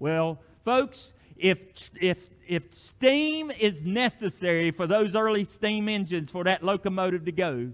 Well, 0.00 0.40
folks, 0.64 1.12
if, 1.36 1.58
if, 2.00 2.28
if 2.48 2.74
steam 2.74 3.52
is 3.52 3.84
necessary 3.84 4.72
for 4.72 4.88
those 4.88 5.14
early 5.14 5.44
steam 5.44 5.88
engines 5.88 6.32
for 6.32 6.42
that 6.42 6.64
locomotive 6.64 7.26
to 7.26 7.32
go, 7.32 7.70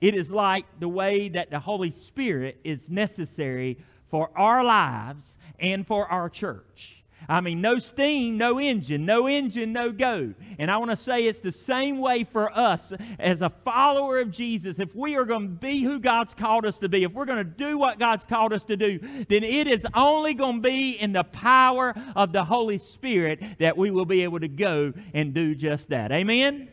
it 0.00 0.14
is 0.14 0.30
like 0.30 0.66
the 0.78 0.88
way 0.88 1.30
that 1.30 1.50
the 1.50 1.58
Holy 1.58 1.90
Spirit 1.90 2.60
is 2.62 2.88
necessary 2.88 3.78
for 4.08 4.30
our 4.36 4.62
lives 4.62 5.36
and 5.58 5.84
for 5.84 6.06
our 6.06 6.28
church. 6.28 7.02
I 7.28 7.40
mean, 7.40 7.60
no 7.60 7.78
steam, 7.78 8.38
no 8.38 8.60
engine, 8.60 9.04
no 9.04 9.26
engine, 9.26 9.72
no 9.72 9.90
go. 9.90 10.32
And 10.58 10.70
I 10.70 10.76
want 10.76 10.92
to 10.92 10.96
say 10.96 11.26
it's 11.26 11.40
the 11.40 11.52
same 11.52 11.98
way 11.98 12.24
for 12.24 12.56
us 12.56 12.92
as 13.18 13.42
a 13.42 13.50
follower 13.50 14.20
of 14.20 14.30
Jesus. 14.30 14.78
If 14.78 14.94
we 14.94 15.16
are 15.16 15.24
going 15.24 15.42
to 15.42 15.54
be 15.54 15.82
who 15.82 15.98
God's 15.98 16.34
called 16.34 16.64
us 16.64 16.78
to 16.78 16.88
be, 16.88 17.02
if 17.02 17.12
we're 17.12 17.24
going 17.24 17.38
to 17.38 17.44
do 17.44 17.78
what 17.78 17.98
God's 17.98 18.24
called 18.24 18.52
us 18.52 18.62
to 18.64 18.76
do, 18.76 18.98
then 19.28 19.42
it 19.42 19.66
is 19.66 19.84
only 19.94 20.34
going 20.34 20.62
to 20.62 20.68
be 20.68 20.92
in 20.92 21.12
the 21.12 21.24
power 21.24 21.94
of 22.14 22.32
the 22.32 22.44
Holy 22.44 22.78
Spirit 22.78 23.42
that 23.58 23.76
we 23.76 23.90
will 23.90 24.06
be 24.06 24.22
able 24.22 24.40
to 24.40 24.48
go 24.48 24.92
and 25.12 25.34
do 25.34 25.54
just 25.54 25.88
that. 25.88 26.12
Amen? 26.12 26.68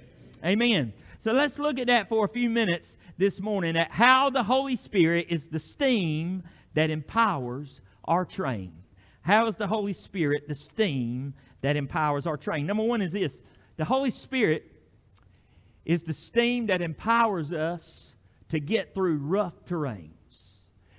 Amen. 0.45 0.93
So 1.21 1.31
let's 1.31 1.57
look 1.57 1.79
at 1.79 1.87
that 1.87 2.09
for 2.09 2.25
a 2.25 2.29
few 2.29 2.49
minutes 2.49 2.97
this 3.17 3.39
morning 3.39 3.77
at 3.77 3.91
how 3.91 4.29
the 4.29 4.43
Holy 4.43 4.75
Spirit 4.75 5.27
is 5.29 5.47
the 5.47 5.59
steam 5.59 6.43
that 6.73 6.89
empowers 6.89 7.81
our 8.03 8.25
train. 8.25 8.82
How 9.23 9.47
is 9.47 9.55
the 9.55 9.67
Holy 9.67 9.93
Spirit 9.93 10.47
the 10.47 10.55
steam 10.55 11.33
that 11.61 11.75
empowers 11.75 12.27
our 12.27 12.37
train? 12.37 12.65
Number 12.65 12.83
one 12.83 13.01
is 13.01 13.13
this 13.13 13.41
the 13.77 13.85
Holy 13.85 14.11
Spirit 14.11 14.69
is 15.85 16.03
the 16.03 16.13
steam 16.13 16.67
that 16.67 16.81
empowers 16.81 17.51
us 17.51 18.13
to 18.49 18.59
get 18.59 18.93
through 18.93 19.17
rough 19.17 19.65
terrain. 19.65 20.13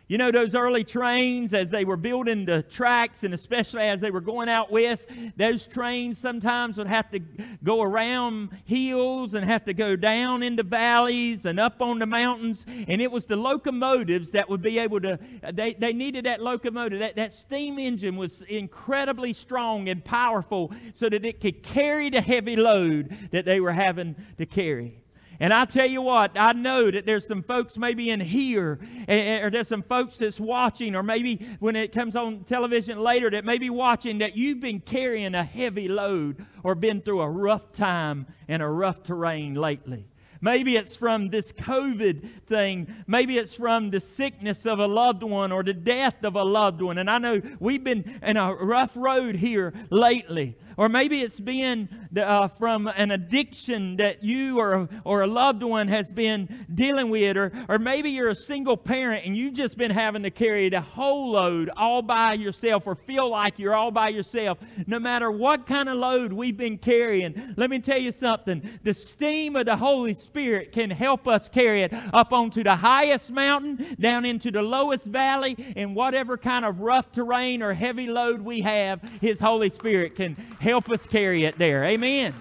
You 0.07 0.19
know, 0.19 0.31
those 0.31 0.55
early 0.55 0.85
trains, 0.85 1.55
as 1.55 1.71
they 1.71 1.87
were 1.87 1.97
building 1.97 2.45
the 2.45 2.63
tracks, 2.63 3.25
and 3.25 3.33
especially 3.33 3.85
as 3.85 4.01
they 4.01 4.11
were 4.11 4.21
going 4.21 4.51
out 4.51 4.71
west, 4.71 5.09
those 5.35 5.67
trains 5.67 6.19
sometimes 6.19 6.77
would 6.77 6.89
have 6.89 7.11
to 7.13 7.21
go 7.63 7.81
around 7.81 8.51
hills 8.67 9.33
and 9.33 9.47
have 9.47 9.65
to 9.65 9.73
go 9.73 9.97
down 9.97 10.43
into 10.43 10.63
valleys 10.63 11.47
and 11.47 11.59
up 11.59 11.81
on 11.81 12.01
the 12.01 12.07
mountains. 12.07 12.67
And 12.69 13.01
it 13.01 13.11
was 13.11 13.25
the 13.25 13.37
locomotives 13.37 14.33
that 14.33 14.51
would 14.51 14.61
be 14.61 14.79
able 14.79 15.01
to, 15.01 15.19
they, 15.53 15.73
they 15.73 15.95
needed 15.95 16.27
that 16.27 16.43
locomotive. 16.43 16.99
That, 16.99 17.17
that 17.17 17.33
steam 17.33 17.79
engine 17.79 18.17
was 18.17 18.43
incredibly 18.43 19.33
strong 19.33 19.89
and 19.89 20.05
powerful 20.05 20.71
so 20.93 21.09
that 21.09 21.25
it 21.25 21.41
could 21.41 21.63
carry 21.63 22.11
the 22.11 22.21
heavy 22.21 22.57
load 22.57 23.17
that 23.31 23.47
they 23.47 23.59
were 23.59 23.73
having 23.73 24.17
to 24.37 24.45
carry. 24.45 25.04
And 25.41 25.53
I 25.53 25.65
tell 25.65 25.87
you 25.87 26.03
what, 26.03 26.33
I 26.39 26.53
know 26.53 26.91
that 26.91 27.07
there's 27.07 27.27
some 27.27 27.43
folks 27.43 27.77
maybe 27.77 28.11
in 28.11 28.21
here, 28.21 28.79
eh, 29.09 29.15
eh, 29.17 29.41
or 29.41 29.51
there's 29.51 29.69
some 29.69 29.83
folks 29.83 30.19
that's 30.19 30.39
watching, 30.39 30.95
or 30.95 31.03
maybe 31.03 31.57
when 31.59 31.77
it 31.77 31.93
comes 31.93 32.17
on 32.17 32.45
television 32.45 32.99
later 32.99 33.31
that 33.31 33.45
may 33.45 33.59
be 33.59 33.71
watching 33.71 34.19
that 34.19 34.37
you've 34.37 34.61
been 34.61 34.81
carrying 34.81 35.35
a 35.35 35.45
heavy 35.45 35.89
load 35.89 36.45
or 36.63 36.75
been 36.75 37.01
through 37.01 37.21
a 37.21 37.29
rough 37.29 37.73
time 37.73 38.27
and 38.49 38.63
a 38.63 38.69
rough 38.69 39.03
terrain 39.03 39.55
lately. 39.55 40.07
Maybe 40.45 40.77
it's 40.77 40.95
from 40.95 41.31
this 41.31 41.53
COVID 41.53 42.29
thing. 42.47 42.95
Maybe 43.07 43.39
it's 43.39 43.55
from 43.55 43.89
the 43.89 44.01
sickness 44.01 44.67
of 44.67 44.79
a 44.79 44.87
loved 44.87 45.23
one 45.23 45.53
or 45.53 45.63
the 45.63 45.73
death 45.73 46.23
of 46.23 46.37
a 46.37 46.43
loved 46.45 46.83
one. 46.83 46.99
And 46.99 47.09
I 47.09 47.17
know 47.17 47.41
we've 47.59 47.83
been 47.83 48.21
in 48.23 48.37
a 48.37 48.55
rough 48.55 48.93
road 48.95 49.37
here 49.37 49.73
lately. 49.89 50.59
Or 50.77 50.89
maybe 50.89 51.21
it's 51.21 51.41
been 51.41 51.89
uh, 52.17 52.49
from 52.49 52.87
an 52.89 53.11
addiction 53.11 53.97
that 53.97 54.23
you 54.23 54.59
or, 54.59 54.89
or 55.05 55.23
a 55.23 55.27
loved 55.27 55.63
one 55.63 55.89
has 55.89 56.13
been 56.13 56.67
dealing 56.73 57.11
with. 57.11 57.37
Or, 57.37 57.53
or 57.69 57.79
maybe 57.79 58.11
you're 58.11 58.31
a 58.31 58.35
single 58.35 58.77
parent 58.77 59.25
and 59.25 59.37
you've 59.37 59.55
just 59.55 59.77
been 59.77 59.91
having 59.91 60.23
to 60.23 60.31
carry 60.31 60.69
the 60.69 60.81
whole 60.81 61.33
load 61.33 61.71
all 61.77 62.03
by 62.03 62.35
yourself 62.35 62.87
or 62.87 62.95
feel 62.95 63.31
like 63.31 63.59
you're 63.59 63.75
all 63.75 63.91
by 63.91 64.09
yourself. 64.09 64.59
No 64.87 64.99
matter 64.99 65.31
what 65.31 65.67
kind 65.67 65.89
of 65.89 65.97
load 65.97 66.33
we've 66.33 66.57
been 66.57 66.79
carrying, 66.79 67.55
let 67.57 67.71
me 67.71 67.79
tell 67.79 67.99
you 67.99 68.13
something. 68.13 68.69
The 68.83 68.95
steam 68.95 69.57
of 69.57 69.67
the 69.67 69.77
Holy 69.77 70.15
Spirit 70.15 70.73
can 70.73 70.91
help 70.91 71.29
us 71.29 71.49
carry 71.49 71.83
it 71.83 71.93
up 72.13 72.33
onto 72.33 72.63
the 72.63 72.77
highest 72.77 73.31
mountain, 73.31 73.97
down 73.99 74.25
into 74.25 74.51
the 74.51 74.63
lowest 74.63 75.05
valley, 75.05 75.57
in 75.77 75.95
whatever 75.95 76.37
kind 76.37 76.65
of 76.65 76.81
rough 76.81 77.13
terrain 77.13 77.63
or 77.63 77.75
heavy 77.75 78.07
load 78.07 78.41
we 78.41 78.61
have, 78.61 79.01
His 79.21 79.41
Holy 79.41 79.71
Spirit 79.71 80.15
can 80.15 80.37
help 80.65 80.91
us 80.91 81.07
carry 81.07 81.45
it 81.45 81.59
there. 81.59 81.85
Amen. 81.85 82.35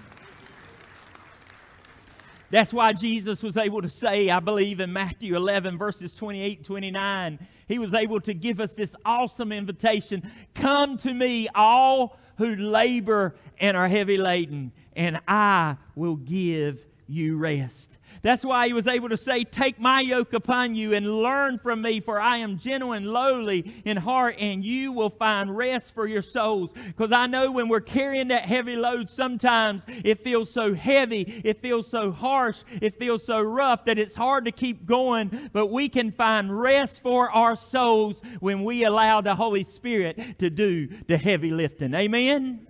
That's 2.50 2.72
why 2.72 2.92
Jesus 2.92 3.42
was 3.42 3.56
able 3.56 3.82
to 3.82 3.88
say, 3.88 4.30
I 4.30 4.40
believe 4.40 4.80
in 4.80 4.92
Matthew 4.92 5.36
11, 5.36 5.76
verses 5.76 6.12
28 6.12 6.58
and 6.58 6.66
29, 6.66 7.48
he 7.68 7.78
was 7.78 7.92
able 7.92 8.20
to 8.22 8.32
give 8.32 8.60
us 8.60 8.72
this 8.72 8.94
awesome 9.04 9.52
invitation 9.52 10.30
Come 10.54 10.96
to 10.98 11.12
me, 11.12 11.48
all 11.54 12.18
who 12.38 12.56
labor 12.56 13.34
and 13.58 13.76
are 13.76 13.88
heavy 13.88 14.16
laden, 14.16 14.72
and 14.96 15.20
I 15.28 15.76
will 15.94 16.16
give 16.16 16.78
you 17.06 17.36
rest. 17.36 17.93
That's 18.24 18.42
why 18.42 18.66
he 18.66 18.72
was 18.72 18.86
able 18.86 19.10
to 19.10 19.18
say, 19.18 19.44
Take 19.44 19.78
my 19.78 20.00
yoke 20.00 20.32
upon 20.32 20.74
you 20.74 20.94
and 20.94 21.22
learn 21.22 21.58
from 21.58 21.82
me, 21.82 22.00
for 22.00 22.18
I 22.18 22.38
am 22.38 22.56
gentle 22.56 22.92
and 22.92 23.06
lowly 23.06 23.82
in 23.84 23.98
heart, 23.98 24.36
and 24.38 24.64
you 24.64 24.92
will 24.92 25.10
find 25.10 25.54
rest 25.54 25.94
for 25.94 26.06
your 26.06 26.22
souls. 26.22 26.72
Because 26.72 27.12
I 27.12 27.26
know 27.26 27.52
when 27.52 27.68
we're 27.68 27.82
carrying 27.82 28.28
that 28.28 28.46
heavy 28.46 28.76
load, 28.76 29.10
sometimes 29.10 29.84
it 29.86 30.24
feels 30.24 30.50
so 30.50 30.74
heavy, 30.74 31.42
it 31.44 31.60
feels 31.60 31.86
so 31.86 32.10
harsh, 32.10 32.62
it 32.80 32.98
feels 32.98 33.26
so 33.26 33.42
rough 33.42 33.84
that 33.84 33.98
it's 33.98 34.16
hard 34.16 34.46
to 34.46 34.52
keep 34.52 34.86
going. 34.86 35.50
But 35.52 35.66
we 35.66 35.90
can 35.90 36.10
find 36.10 36.58
rest 36.58 37.02
for 37.02 37.30
our 37.30 37.56
souls 37.56 38.22
when 38.40 38.64
we 38.64 38.84
allow 38.84 39.20
the 39.20 39.34
Holy 39.34 39.64
Spirit 39.64 40.38
to 40.38 40.48
do 40.48 40.88
the 41.08 41.18
heavy 41.18 41.50
lifting. 41.50 41.92
Amen? 41.92 42.66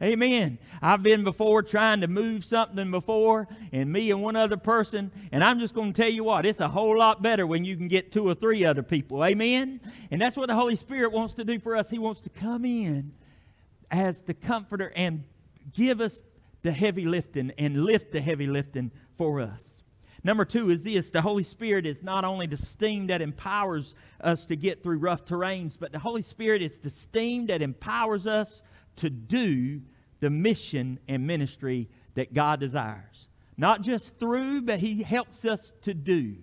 Amen. 0.00 0.58
I've 0.80 1.02
been 1.02 1.24
before 1.24 1.62
trying 1.62 2.02
to 2.02 2.06
move 2.08 2.44
something 2.44 2.90
before, 2.90 3.48
and 3.72 3.92
me 3.92 4.12
and 4.12 4.22
one 4.22 4.36
other 4.36 4.56
person, 4.56 5.10
and 5.32 5.42
I'm 5.42 5.58
just 5.58 5.74
going 5.74 5.92
to 5.92 6.02
tell 6.02 6.10
you 6.10 6.22
what, 6.22 6.46
it's 6.46 6.60
a 6.60 6.68
whole 6.68 6.96
lot 6.96 7.20
better 7.20 7.46
when 7.46 7.64
you 7.64 7.76
can 7.76 7.88
get 7.88 8.12
two 8.12 8.28
or 8.28 8.34
three 8.34 8.64
other 8.64 8.84
people. 8.84 9.24
Amen? 9.24 9.80
And 10.12 10.20
that's 10.20 10.36
what 10.36 10.48
the 10.48 10.54
Holy 10.54 10.76
Spirit 10.76 11.10
wants 11.10 11.34
to 11.34 11.44
do 11.44 11.58
for 11.58 11.76
us. 11.76 11.90
He 11.90 11.98
wants 11.98 12.20
to 12.22 12.28
come 12.30 12.64
in 12.64 13.12
as 13.90 14.22
the 14.22 14.34
comforter 14.34 14.92
and 14.94 15.24
give 15.72 16.00
us 16.00 16.22
the 16.62 16.70
heavy 16.70 17.04
lifting 17.04 17.52
and 17.58 17.84
lift 17.84 18.12
the 18.12 18.20
heavy 18.20 18.46
lifting 18.46 18.92
for 19.16 19.40
us. 19.40 19.82
Number 20.22 20.44
two 20.44 20.70
is 20.70 20.82
this 20.82 21.10
the 21.10 21.22
Holy 21.22 21.44
Spirit 21.44 21.86
is 21.86 22.02
not 22.02 22.24
only 22.24 22.46
the 22.46 22.56
steam 22.56 23.08
that 23.08 23.22
empowers 23.22 23.94
us 24.20 24.46
to 24.46 24.56
get 24.56 24.82
through 24.82 24.98
rough 24.98 25.24
terrains, 25.24 25.76
but 25.78 25.92
the 25.92 25.98
Holy 25.98 26.22
Spirit 26.22 26.62
is 26.62 26.78
the 26.78 26.90
steam 26.90 27.46
that 27.46 27.62
empowers 27.62 28.26
us 28.26 28.62
to 28.98 29.10
do 29.10 29.82
the 30.20 30.30
mission 30.30 30.98
and 31.08 31.26
ministry 31.26 31.88
that 32.14 32.34
God 32.34 32.60
desires. 32.60 33.28
Not 33.56 33.82
just 33.82 34.18
through, 34.18 34.62
but 34.62 34.80
He 34.80 35.02
helps 35.02 35.44
us 35.44 35.72
to 35.82 35.94
do 35.94 36.36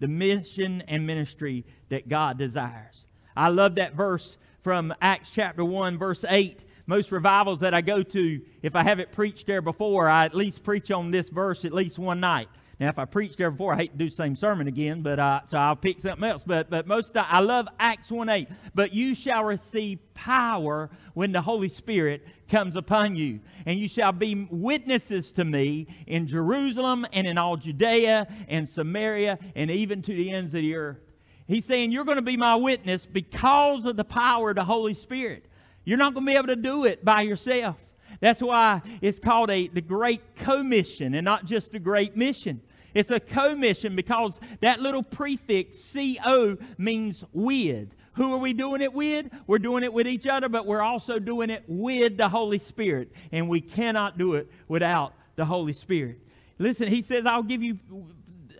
the 0.00 0.08
mission 0.08 0.82
and 0.88 1.06
ministry 1.06 1.64
that 1.88 2.08
God 2.08 2.38
desires. 2.38 3.04
I 3.36 3.48
love 3.48 3.76
that 3.76 3.94
verse 3.94 4.36
from 4.62 4.94
Acts 5.00 5.30
chapter 5.30 5.64
1, 5.64 5.98
verse 5.98 6.24
8. 6.28 6.64
Most 6.86 7.12
revivals 7.12 7.60
that 7.60 7.74
I 7.74 7.80
go 7.80 8.02
to, 8.02 8.40
if 8.62 8.76
I 8.76 8.82
haven't 8.82 9.12
preached 9.12 9.46
there 9.46 9.62
before, 9.62 10.08
I 10.08 10.26
at 10.26 10.34
least 10.34 10.62
preach 10.62 10.90
on 10.90 11.10
this 11.10 11.30
verse 11.30 11.64
at 11.64 11.72
least 11.72 11.98
one 11.98 12.20
night. 12.20 12.48
Now, 12.80 12.88
if 12.88 12.98
I 12.98 13.04
preached 13.04 13.38
there 13.38 13.50
before, 13.50 13.74
I 13.74 13.76
hate 13.76 13.92
to 13.92 13.98
do 13.98 14.10
the 14.10 14.14
same 14.14 14.34
sermon 14.34 14.66
again, 14.66 15.02
but 15.02 15.18
uh, 15.18 15.40
so 15.46 15.58
I'll 15.58 15.76
pick 15.76 16.00
something 16.00 16.28
else. 16.28 16.42
But 16.44 16.70
but 16.70 16.86
most 16.86 17.12
the, 17.12 17.26
I 17.26 17.40
love 17.40 17.68
Acts 17.78 18.10
1 18.10 18.28
8. 18.28 18.48
But 18.74 18.92
you 18.92 19.14
shall 19.14 19.44
receive 19.44 20.00
power 20.14 20.90
when 21.14 21.32
the 21.32 21.40
Holy 21.40 21.68
Spirit 21.68 22.26
comes 22.48 22.76
upon 22.76 23.16
you, 23.16 23.40
and 23.64 23.78
you 23.78 23.88
shall 23.88 24.12
be 24.12 24.46
witnesses 24.50 25.30
to 25.32 25.44
me 25.44 25.86
in 26.06 26.26
Jerusalem 26.26 27.06
and 27.12 27.26
in 27.26 27.38
all 27.38 27.56
Judea 27.56 28.26
and 28.48 28.68
Samaria 28.68 29.38
and 29.54 29.70
even 29.70 30.02
to 30.02 30.14
the 30.14 30.30
ends 30.30 30.54
of 30.54 30.60
the 30.62 30.74
earth. 30.74 30.98
He's 31.46 31.64
saying 31.64 31.92
you're 31.92 32.04
going 32.04 32.16
to 32.16 32.22
be 32.22 32.36
my 32.36 32.56
witness 32.56 33.06
because 33.06 33.84
of 33.84 33.96
the 33.96 34.04
power 34.04 34.50
of 34.50 34.56
the 34.56 34.64
Holy 34.64 34.94
Spirit. 34.94 35.44
You're 35.84 35.98
not 35.98 36.14
going 36.14 36.24
to 36.26 36.32
be 36.32 36.36
able 36.36 36.48
to 36.48 36.56
do 36.56 36.86
it 36.86 37.04
by 37.04 37.22
yourself. 37.22 37.76
That's 38.20 38.40
why 38.40 38.82
it's 39.00 39.18
called 39.18 39.50
a 39.50 39.68
the 39.68 39.80
Great 39.80 40.36
Commission 40.36 41.14
and 41.14 41.24
not 41.24 41.44
just 41.44 41.74
a 41.74 41.78
Great 41.78 42.16
Mission. 42.16 42.60
It's 42.94 43.10
a 43.10 43.18
commission 43.18 43.96
because 43.96 44.38
that 44.60 44.80
little 44.80 45.02
prefix 45.02 45.92
CO 45.92 46.56
means 46.78 47.24
with. 47.32 47.88
Who 48.14 48.32
are 48.32 48.38
we 48.38 48.52
doing 48.52 48.80
it 48.80 48.92
with? 48.92 49.26
We're 49.48 49.58
doing 49.58 49.82
it 49.82 49.92
with 49.92 50.06
each 50.06 50.26
other, 50.26 50.48
but 50.48 50.66
we're 50.66 50.82
also 50.82 51.18
doing 51.18 51.50
it 51.50 51.64
with 51.66 52.16
the 52.16 52.28
Holy 52.28 52.60
Spirit. 52.60 53.10
And 53.32 53.48
we 53.48 53.60
cannot 53.60 54.16
do 54.16 54.34
it 54.34 54.48
without 54.68 55.14
the 55.34 55.44
Holy 55.44 55.72
Spirit. 55.72 56.20
Listen, 56.58 56.86
he 56.86 57.02
says, 57.02 57.26
I'll 57.26 57.42
give 57.42 57.62
you 57.62 57.78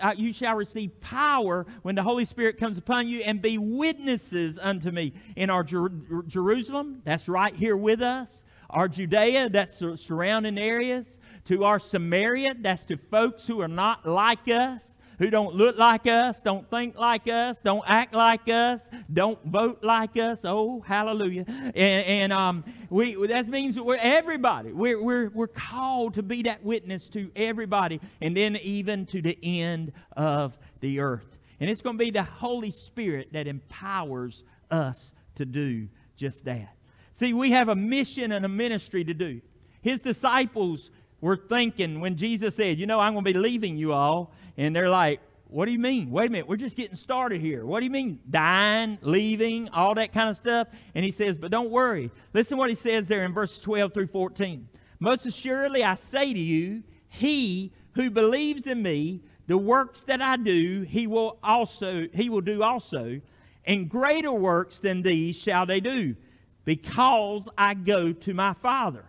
uh, 0.00 0.12
you 0.16 0.32
shall 0.32 0.56
receive 0.56 1.00
power 1.00 1.66
when 1.82 1.94
the 1.94 2.02
Holy 2.02 2.24
Spirit 2.24 2.58
comes 2.58 2.78
upon 2.78 3.06
you 3.06 3.20
and 3.20 3.40
be 3.40 3.58
witnesses 3.58 4.58
unto 4.60 4.90
me 4.90 5.12
in 5.36 5.50
our 5.50 5.62
Jer- 5.62 5.92
Jerusalem, 6.26 7.00
that's 7.04 7.28
right 7.28 7.54
here 7.54 7.76
with 7.76 8.02
us, 8.02 8.44
our 8.74 8.88
Judea, 8.88 9.48
that's 9.48 9.78
surrounding 9.96 10.58
areas, 10.58 11.20
to 11.46 11.64
our 11.64 11.78
Samaria, 11.78 12.54
that's 12.60 12.84
to 12.86 12.96
folks 12.96 13.46
who 13.46 13.60
are 13.60 13.68
not 13.68 14.04
like 14.04 14.48
us, 14.48 14.96
who 15.18 15.30
don't 15.30 15.54
look 15.54 15.78
like 15.78 16.06
us, 16.06 16.40
don't 16.40 16.68
think 16.68 16.98
like 16.98 17.28
us, 17.28 17.60
don't 17.62 17.84
act 17.86 18.14
like 18.14 18.48
us, 18.48 18.88
don't 19.12 19.38
vote 19.44 19.84
like 19.84 20.16
us. 20.16 20.40
Oh, 20.44 20.80
hallelujah. 20.80 21.44
And, 21.46 21.76
and 21.76 22.32
um, 22.32 22.64
we, 22.90 23.14
that 23.28 23.48
means 23.48 23.76
that 23.76 23.84
we're 23.84 23.96
everybody. 24.00 24.72
We're, 24.72 25.00
we're, 25.00 25.30
we're 25.30 25.46
called 25.46 26.14
to 26.14 26.22
be 26.22 26.42
that 26.42 26.64
witness 26.64 27.08
to 27.10 27.30
everybody 27.36 28.00
and 28.20 28.36
then 28.36 28.56
even 28.56 29.06
to 29.06 29.22
the 29.22 29.38
end 29.42 29.92
of 30.16 30.58
the 30.80 30.98
earth. 30.98 31.38
And 31.60 31.70
it's 31.70 31.80
going 31.80 31.96
to 31.96 32.04
be 32.04 32.10
the 32.10 32.24
Holy 32.24 32.72
Spirit 32.72 33.28
that 33.34 33.46
empowers 33.46 34.42
us 34.70 35.12
to 35.36 35.44
do 35.44 35.88
just 36.16 36.44
that. 36.46 36.73
See, 37.14 37.32
we 37.32 37.52
have 37.52 37.68
a 37.68 37.76
mission 37.76 38.32
and 38.32 38.44
a 38.44 38.48
ministry 38.48 39.04
to 39.04 39.14
do. 39.14 39.40
His 39.82 40.00
disciples 40.00 40.90
were 41.20 41.36
thinking 41.36 42.00
when 42.00 42.16
Jesus 42.16 42.56
said, 42.56 42.78
You 42.78 42.86
know, 42.86 43.00
I'm 43.00 43.14
going 43.14 43.24
to 43.24 43.32
be 43.32 43.38
leaving 43.38 43.76
you 43.76 43.92
all. 43.92 44.32
And 44.56 44.74
they're 44.74 44.90
like, 44.90 45.20
What 45.46 45.66
do 45.66 45.72
you 45.72 45.78
mean? 45.78 46.10
Wait 46.10 46.28
a 46.28 46.30
minute, 46.30 46.48
we're 46.48 46.56
just 46.56 46.76
getting 46.76 46.96
started 46.96 47.40
here. 47.40 47.64
What 47.64 47.80
do 47.80 47.86
you 47.86 47.92
mean? 47.92 48.20
Dying, 48.28 48.98
leaving, 49.02 49.68
all 49.70 49.94
that 49.94 50.12
kind 50.12 50.28
of 50.28 50.36
stuff? 50.36 50.68
And 50.94 51.04
he 51.04 51.12
says, 51.12 51.38
But 51.38 51.50
don't 51.50 51.70
worry. 51.70 52.10
Listen 52.32 52.58
what 52.58 52.68
he 52.68 52.76
says 52.76 53.06
there 53.06 53.24
in 53.24 53.32
verses 53.32 53.60
12 53.60 53.94
through 53.94 54.08
14. 54.08 54.68
Most 54.98 55.26
assuredly, 55.26 55.84
I 55.84 55.94
say 55.94 56.32
to 56.32 56.40
you, 56.40 56.82
he 57.08 57.72
who 57.92 58.10
believes 58.10 58.66
in 58.66 58.82
me, 58.82 59.20
the 59.46 59.58
works 59.58 60.00
that 60.00 60.20
I 60.20 60.36
do, 60.36 60.82
he 60.88 61.06
will 61.06 61.38
also 61.42 62.08
he 62.12 62.28
will 62.28 62.40
do 62.40 62.62
also, 62.62 63.20
and 63.66 63.88
greater 63.88 64.32
works 64.32 64.78
than 64.78 65.02
these 65.02 65.36
shall 65.36 65.66
they 65.66 65.80
do, 65.80 66.16
because 66.64 67.48
I 67.56 67.74
go 67.74 68.12
to 68.12 68.34
my 68.34 68.54
Father. 68.54 69.04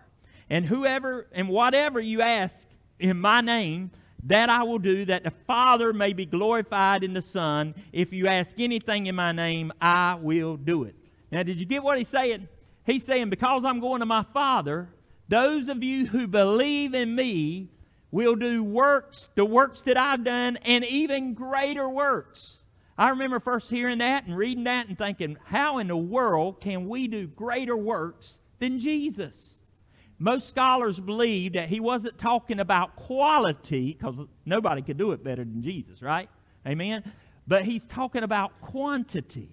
And 0.50 0.66
whoever 0.66 1.28
and 1.32 1.50
whatever 1.50 2.00
you 2.00 2.22
ask 2.22 2.68
in 3.00 3.20
my 3.20 3.42
name, 3.42 3.92
that 4.24 4.50
I 4.50 4.64
will 4.64 4.80
do, 4.80 5.06
that 5.06 5.24
the 5.24 5.32
Father 5.32 5.94
may 5.94 6.14
be 6.14 6.26
glorified 6.26 7.04
in 7.04 7.14
the 7.14 7.22
Son. 7.22 7.76
If 7.92 8.12
you 8.12 8.28
ask 8.28 8.56
anything 8.60 9.06
in 9.08 9.16
my 9.16 9.32
name, 9.32 9.72
I 9.82 10.16
will 10.16 10.58
do 10.58 10.84
it. 10.84 10.96
Now, 11.32 11.44
did 11.44 11.60
you 11.60 11.66
get 11.66 11.84
what 11.84 11.98
he's 11.98 12.08
saying? 12.08 12.48
He's 12.86 13.04
saying, 13.04 13.30
because 13.30 13.66
I'm 13.66 13.80
going 13.80 14.00
to 14.00 14.06
my 14.06 14.26
Father, 14.34 14.90
those 15.28 15.68
of 15.68 15.84
you 15.84 16.06
who 16.06 16.28
believe 16.28 16.94
in 16.94 17.16
me 17.16 17.70
will 18.12 18.36
do 18.36 18.64
works, 18.64 19.30
the 19.36 19.46
works 19.46 19.82
that 19.84 19.98
I've 19.98 20.24
done, 20.24 20.58
and 20.58 20.86
even 20.86 21.34
greater 21.34 21.90
works. 21.90 22.62
I 22.98 23.10
remember 23.10 23.40
first 23.40 23.70
hearing 23.70 23.98
that 23.98 24.26
and 24.26 24.38
reading 24.38 24.64
that 24.66 24.88
and 24.88 24.98
thinking, 24.98 25.38
how 25.46 25.80
in 25.80 25.88
the 25.88 25.98
world 25.98 26.62
can 26.62 26.88
we 26.88 27.08
do 27.08 27.28
greater 27.28 27.76
works 27.76 28.40
than 28.60 28.80
Jesus? 28.80 29.56
Most 30.18 30.48
scholars 30.48 30.98
believe 31.00 31.54
that 31.54 31.68
he 31.68 31.82
wasn't 31.82 32.18
talking 32.18 32.60
about 32.60 32.96
quality, 32.96 33.94
because 33.94 34.18
nobody 34.46 34.82
could 34.82 34.98
do 34.98 35.12
it 35.12 35.24
better 35.24 35.44
than 35.44 35.62
Jesus, 35.62 36.02
right? 36.02 36.30
Amen? 36.66 37.12
But 37.46 37.64
he's 37.64 37.86
talking 37.86 38.24
about 38.24 38.62
quantity. 38.62 39.50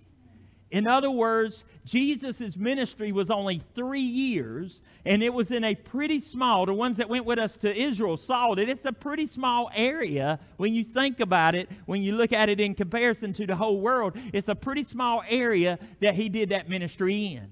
In 0.73 0.87
other 0.87 1.11
words, 1.11 1.65
Jesus' 1.85 2.57
ministry 2.57 3.13
was 3.13 3.31
only 3.31 3.61
three 3.75 4.01
years, 4.01 4.81
and 5.05 5.23
it 5.23 5.35
was 5.35 5.51
in 5.51 5.65
a 5.65 5.75
pretty 5.75 6.19
small, 6.19 6.65
the 6.65 6.73
ones 6.73 6.97
that 6.97 7.11
went 7.11 7.27
with 7.27 7.39
us 7.39 7.59
to 7.59 7.77
Israel 7.77 8.17
saw 8.17 8.55
that 8.55 8.71
it's 8.71 8.87
a 8.87 8.93
pretty 8.93 9.27
small 9.27 9.71
area 9.75 10.41
when 10.57 10.73
you 10.73 10.83
think 10.83 11.21
about 11.21 11.55
it, 11.55 11.69
when 11.85 12.01
you 12.01 12.13
look 12.13 12.33
at 12.33 12.49
it 12.49 12.59
in 12.59 12.75
comparison 12.75 13.35
to 13.35 13.47
the 13.47 13.55
whole 13.55 13.81
world. 13.81 14.17
It's 14.33 14.49
a 14.49 14.55
pretty 14.55 14.83
small 14.83 15.23
area 15.29 15.79
that 16.01 16.15
he 16.15 16.31
did 16.31 16.49
that 16.49 16.71
ministry 16.71 17.35
in. 17.35 17.51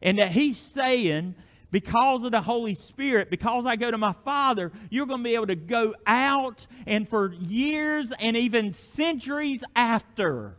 And 0.00 0.20
that 0.20 0.30
he's 0.30 0.56
saying, 0.56 1.34
because 1.72 2.22
of 2.22 2.30
the 2.30 2.40
Holy 2.42 2.76
Spirit, 2.76 3.30
because 3.30 3.66
I 3.66 3.74
go 3.74 3.90
to 3.90 3.98
my 3.98 4.14
Father, 4.24 4.70
you're 4.90 5.06
going 5.06 5.24
to 5.24 5.24
be 5.24 5.34
able 5.34 5.48
to 5.48 5.56
go 5.56 5.96
out 6.06 6.68
and 6.86 7.08
for 7.08 7.32
years 7.32 8.12
and 8.20 8.36
even 8.36 8.72
centuries 8.72 9.64
after 9.74 10.54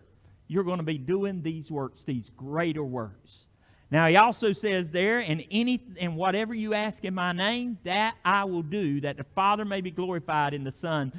you're 0.47 0.63
going 0.63 0.77
to 0.77 0.83
be 0.83 0.97
doing 0.97 1.41
these 1.41 1.71
works, 1.71 2.03
these 2.03 2.29
greater 2.35 2.83
works. 2.83 3.45
Now 3.91 4.07
he 4.07 4.15
also 4.15 4.51
says 4.51 4.89
there, 4.89 5.19
and 5.19 5.43
any 5.51 5.81
and 5.99 6.15
whatever 6.15 6.53
you 6.53 6.73
ask 6.73 7.03
in 7.05 7.13
my 7.13 7.31
name, 7.31 7.77
that 7.83 8.15
I 8.25 8.43
will 8.43 8.63
do, 8.63 9.01
that 9.01 9.17
the 9.17 9.23
Father 9.23 9.63
may 9.63 9.81
be 9.81 9.91
glorified 9.91 10.53
in 10.53 10.63
the 10.63 10.71
Son. 10.71 11.13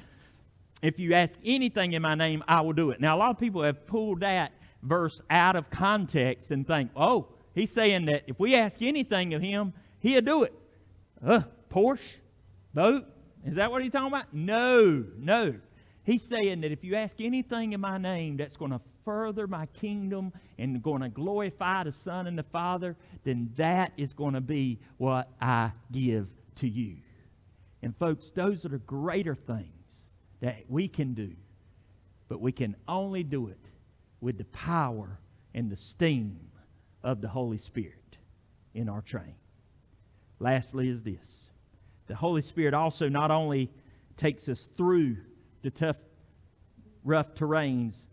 If 0.83 0.99
you 0.99 1.15
ask 1.15 1.39
anything 1.45 1.93
in 1.93 2.03
my 2.03 2.15
name, 2.15 2.45
I 2.47 2.61
will 2.61 2.73
do 2.73 2.91
it. 2.91 3.01
Now 3.01 3.17
a 3.17 3.19
lot 3.19 3.31
of 3.31 3.39
people 3.39 3.63
have 3.63 3.87
pulled 3.87 4.21
that 4.21 4.53
verse 4.83 5.21
out 5.31 5.57
of 5.57 5.71
context 5.71 6.51
and 6.51 6.67
think, 6.67 6.91
oh, 6.97 7.29
he's 7.55 7.71
saying 7.71 8.07
that 8.07 8.25
if 8.27 8.39
we 8.39 8.55
ask 8.55 8.83
anything 8.83 9.33
of 9.35 9.43
him, 9.43 9.73
he'll 10.01 10.21
do 10.21 10.43
it. 10.43 10.53
Uh, 11.25 11.43
Porsche, 11.71 12.17
boat, 12.75 13.07
is 13.45 13.55
that 13.55 13.71
what 13.71 13.83
he's 13.83 13.93
talking 13.93 14.09
about? 14.09 14.35
No, 14.35 15.05
no. 15.19 15.55
He's 16.05 16.23
saying 16.23 16.61
that 16.61 16.73
if 16.73 16.85
you 16.85 16.95
ask 16.95 17.17
anything 17.21 17.73
in 17.73 17.81
my 17.81 17.99
name 17.99 18.37
that's 18.37 18.57
going 18.57 18.71
to 18.73 18.81
further 19.07 19.47
my 19.47 19.65
kingdom 19.67 20.33
and 20.59 20.83
going 20.83 21.01
to 21.01 21.09
glorify 21.09 21.85
the 21.85 21.93
Son 21.93 22.27
and 22.27 22.37
the 22.37 22.43
Father, 22.43 22.97
then 23.25 23.51
that 23.57 23.93
is 23.97 24.13
going 24.13 24.35
to 24.35 24.41
be 24.43 24.79
what 24.99 25.31
I 25.41 25.71
give 25.91 26.29
to 26.57 26.69
you. 26.69 26.97
And 27.83 27.97
folks, 27.97 28.31
those 28.35 28.67
are 28.67 28.71
the 28.71 28.79
greater 28.79 29.35
things 29.35 30.07
that 30.41 30.65
we 30.69 30.89
can 30.89 31.15
do, 31.15 31.33
but 32.29 32.41
we 32.41 32.53
can 32.53 32.75
only 32.89 33.23
do 33.23 33.47
it 33.47 33.61
with 34.21 34.39
the 34.39 34.45
power 34.47 35.21
and 35.55 35.71
the 35.71 35.77
steam 35.77 36.51
of 37.05 37.21
the 37.21 37.29
Holy 37.29 37.59
Spirit 37.59 38.19
in 38.75 38.89
our 38.89 39.03
train. 39.03 39.37
Lastly, 40.41 40.89
is 40.89 41.03
this 41.03 41.45
the 42.09 42.17
Holy 42.17 42.43
Spirit 42.43 42.75
also 42.75 43.09
not 43.09 43.31
only 43.31 43.71
takes 44.17 44.49
us 44.49 44.69
through 44.77 45.17
the 45.63 45.71
tough, 45.71 45.97
rough 47.05 47.35
terrains, 47.35 48.07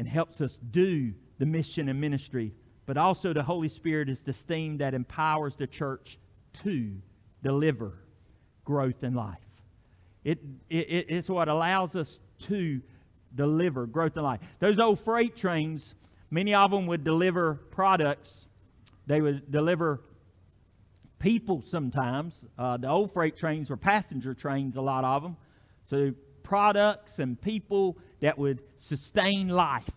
and 0.00 0.08
helps 0.08 0.40
us 0.40 0.58
do 0.70 1.12
the 1.38 1.44
mission 1.44 1.90
and 1.90 2.00
ministry. 2.00 2.54
But 2.86 2.96
also, 2.96 3.34
the 3.34 3.42
Holy 3.42 3.68
Spirit 3.68 4.08
is 4.08 4.22
the 4.22 4.32
steam 4.32 4.78
that 4.78 4.94
empowers 4.94 5.56
the 5.56 5.66
church 5.66 6.18
to 6.62 6.94
deliver 7.42 7.98
growth 8.64 9.04
in 9.04 9.12
life. 9.12 9.36
It, 10.24 10.38
it, 10.70 11.04
it's 11.10 11.28
what 11.28 11.48
allows 11.48 11.96
us 11.96 12.18
to 12.46 12.80
deliver 13.34 13.84
growth 13.84 14.16
in 14.16 14.22
life. 14.22 14.40
Those 14.58 14.78
old 14.78 15.00
freight 15.00 15.36
trains, 15.36 15.94
many 16.30 16.54
of 16.54 16.70
them 16.70 16.86
would 16.86 17.04
deliver 17.04 17.56
products, 17.70 18.46
they 19.06 19.20
would 19.20 19.52
deliver 19.52 20.00
people 21.18 21.62
sometimes. 21.62 22.42
Uh, 22.56 22.78
the 22.78 22.88
old 22.88 23.12
freight 23.12 23.36
trains 23.36 23.68
were 23.68 23.76
passenger 23.76 24.32
trains, 24.32 24.76
a 24.76 24.80
lot 24.80 25.04
of 25.04 25.22
them. 25.22 25.36
So, 25.84 26.14
products 26.50 27.20
and 27.20 27.40
people 27.40 27.96
that 28.18 28.36
would 28.36 28.60
sustain 28.76 29.48
life 29.48 29.88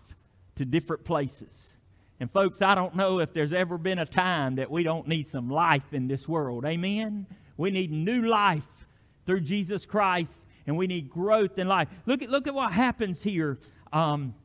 to 0.56 0.64
different 0.64 1.04
places. 1.04 1.74
And, 2.20 2.30
folks, 2.30 2.62
I 2.62 2.76
don't 2.76 2.96
know 2.96 3.18
if 3.18 3.34
there's 3.34 3.52
ever 3.52 3.76
been 3.80 3.98
a 3.98 4.06
time 4.06 4.58
that 4.58 4.70
we 4.70 4.84
don't 4.84 5.08
need 5.08 5.26
some 5.26 5.50
life 5.50 5.94
in 5.94 6.08
this 6.08 6.28
world. 6.28 6.64
Amen? 6.64 7.26
We 7.58 7.72
need 7.72 7.92
new 7.92 8.28
life 8.28 8.68
through 9.26 9.42
Jesus 9.42 9.88
Christ, 9.88 10.32
and 10.68 10.78
we 10.78 10.86
need 10.86 11.10
growth 11.10 11.58
in 11.58 11.68
life. 11.68 11.88
Look 12.06 12.22
at, 12.22 12.30
look 12.30 12.46
at 12.46 12.54
what 12.54 12.72
happens 12.72 13.24
here. 13.24 13.58
Um, 13.92 14.36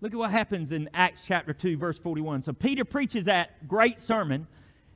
look 0.00 0.14
at 0.14 0.18
what 0.18 0.30
happens 0.30 0.72
in 0.72 0.88
Acts 0.94 1.20
chapter 1.26 1.52
2, 1.52 1.76
verse 1.76 1.98
41. 1.98 2.40
So, 2.40 2.54
Peter 2.54 2.86
preaches 2.86 3.24
that 3.24 3.68
great 3.68 4.00
sermon. 4.00 4.46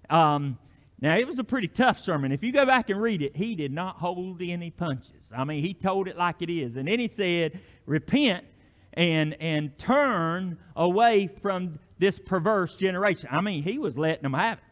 Um, 0.09 0.57
now, 1.03 1.19
it 1.19 1.29
was 1.29 1.38
a 1.38 1.45
pretty 1.45 1.69
tough 1.69 2.01
sermon. 2.01 2.33
If 2.33 2.42
you 2.42 2.51
go 2.51 2.64
back 2.64 2.88
and 2.88 2.99
read 2.99 3.21
it, 3.21 3.37
he 3.37 3.57
did 3.57 3.73
not 3.73 3.97
hold 3.97 4.40
any 4.40 4.71
punches. 4.71 5.15
I 5.35 5.45
mean, 5.45 5.62
he 5.62 5.75
told 5.75 6.09
it 6.09 6.17
like 6.17 6.43
it 6.43 6.51
is. 6.51 6.77
And 6.77 6.89
then 6.89 6.99
he 6.99 7.09
said, 7.09 7.61
Repent 7.87 8.45
and, 8.93 9.35
and 9.41 9.77
turn 9.79 10.59
away 10.75 11.29
from 11.41 11.79
this 11.99 12.19
perverse 12.19 12.77
generation. 12.77 13.29
I 13.31 13.41
mean, 13.41 13.62
he 13.62 13.79
was 13.79 13.97
letting 13.97 14.23
them 14.23 14.35
have 14.35 14.59
it. 14.59 14.65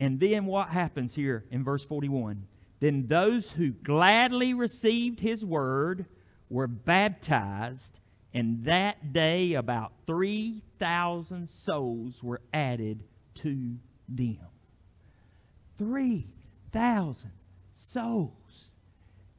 And 0.00 0.18
then 0.18 0.46
what 0.46 0.68
happens 0.68 1.14
here 1.14 1.44
in 1.50 1.62
verse 1.62 1.84
41? 1.84 2.46
Then 2.80 3.06
those 3.06 3.52
who 3.52 3.70
gladly 3.70 4.54
received 4.54 5.20
his 5.20 5.44
word 5.44 6.06
were 6.50 6.66
baptized, 6.66 8.00
and 8.34 8.64
that 8.64 9.12
day 9.12 9.52
about 9.54 9.92
3,000 10.06 11.48
souls 11.48 12.22
were 12.22 12.40
added 12.52 13.04
to 13.36 13.76
them. 14.08 14.38
3,000 15.78 17.30
souls. 17.76 18.41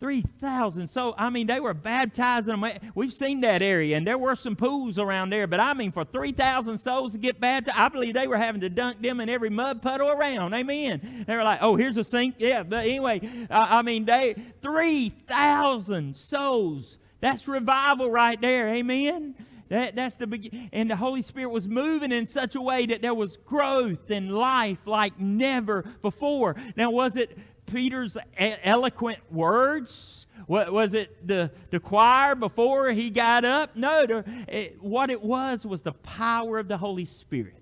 3,000. 0.04 0.90
So, 0.90 1.16
I 1.18 1.30
mean, 1.30 1.48
they 1.48 1.62
were 1.62 1.74
baptizing 1.74 2.48
them. 2.48 2.66
We've 2.94 3.14
seen 3.14 3.40
that 3.40 3.62
area, 3.62 3.96
and 3.96 4.06
there 4.06 4.18
were 4.18 4.36
some 4.36 4.54
pools 4.54 5.00
around 5.00 5.30
there. 5.30 5.48
But 5.48 5.62
I 5.62 5.74
mean, 5.74 5.94
for 5.94 6.04
3,000 6.04 6.78
souls 6.78 7.14
to 7.14 7.18
get 7.18 7.40
baptized, 7.40 7.80
I 7.80 7.88
believe 7.88 8.14
they 8.14 8.28
were 8.28 8.36
having 8.36 8.60
to 8.62 8.70
dunk 8.70 9.02
them 9.02 9.22
in 9.22 9.30
every 9.30 9.50
mud 9.50 9.82
puddle 9.82 10.10
around. 10.10 10.54
Amen. 10.54 11.24
They 11.26 11.38
were 11.38 11.46
like, 11.46 11.60
oh, 11.62 11.78
here's 11.78 11.96
a 11.96 12.04
sink. 12.04 12.36
Yeah, 12.38 12.64
but 12.64 12.84
anyway, 12.84 13.48
I, 13.50 13.80
I 13.80 13.82
mean, 13.82 14.04
they 14.04 14.36
3,000 14.62 16.18
souls. 16.18 16.98
That's 17.22 17.48
revival 17.48 18.12
right 18.12 18.40
there. 18.42 18.76
Amen. 18.76 19.36
That, 19.70 19.96
that's 19.96 20.18
the 20.18 20.28
beginning. 20.28 20.70
And 20.74 20.92
the 20.92 20.98
Holy 20.98 21.22
Spirit 21.22 21.50
was 21.50 21.66
moving 21.66 22.12
in 22.12 22.28
such 22.28 22.56
a 22.56 22.62
way 22.62 22.86
that 22.88 23.02
there 23.02 23.14
was 23.14 23.38
growth 23.38 24.12
and 24.12 24.32
life 24.32 24.80
like 24.86 25.18
never 25.18 25.84
before. 26.02 26.58
Now, 26.76 26.92
was 26.92 27.16
it 27.16 27.38
Peter's 27.74 28.18
eloquent 28.38 29.20
words? 29.32 30.28
What, 30.46 30.72
was 30.72 30.94
it 30.94 31.28
the, 31.28 31.52
the 31.72 31.80
choir 31.80 32.36
before 32.36 32.92
he 32.92 33.10
got 33.10 33.46
up? 33.46 33.76
No. 33.76 34.06
The, 34.06 34.24
it, 34.48 34.82
what 34.82 35.10
it 35.10 35.22
was 35.22 35.66
was 35.66 35.82
the 35.82 35.94
power 35.94 36.60
of 36.60 36.68
the 36.68 36.78
Holy 36.78 37.06
Spirit 37.06 37.56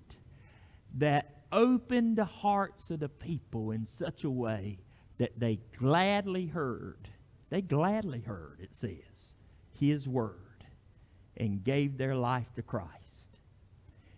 that 0.98 1.44
opened 1.52 2.18
the 2.18 2.26
hearts 2.26 2.90
of 2.90 3.00
the 3.00 3.10
people 3.10 3.72
in 3.72 3.86
such 3.86 4.24
a 4.24 4.30
way 4.30 4.80
that 5.18 5.40
they 5.40 5.60
gladly 5.78 6.48
heard. 6.48 7.08
They 7.50 7.62
gladly 7.62 8.22
heard, 8.22 8.60
it 8.62 8.76
says, 8.76 9.36
his 9.80 10.08
word 10.08 10.38
and 11.38 11.64
gave 11.64 11.98
their 11.98 12.16
life 12.16 12.54
to 12.56 12.62
Christ. 12.62 12.90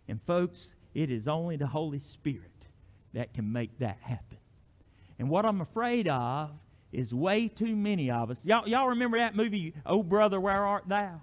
And 0.08 0.22
folks, 0.24 0.70
it 0.94 1.10
is 1.10 1.28
only 1.28 1.56
the 1.56 1.68
Holy 1.68 2.00
Spirit 2.00 2.52
that 3.14 3.34
can 3.34 3.52
make 3.52 3.80
that 3.80 3.98
happen. 4.02 4.38
And 5.20 5.30
what 5.30 5.46
I'm 5.46 5.62
afraid 5.62 6.08
of 6.08 6.52
is 6.92 7.14
way 7.14 7.48
too 7.48 7.76
many 7.76 8.12
of 8.12 8.32
us. 8.32 8.40
Y'all, 8.44 8.68
y'all 8.68 8.90
remember 8.90 9.18
that 9.18 9.36
movie, 9.36 9.74
Oh 9.86 10.04
Brother, 10.04 10.40
Where 10.40 10.64
Art 10.64 10.88
Thou? 10.88 11.22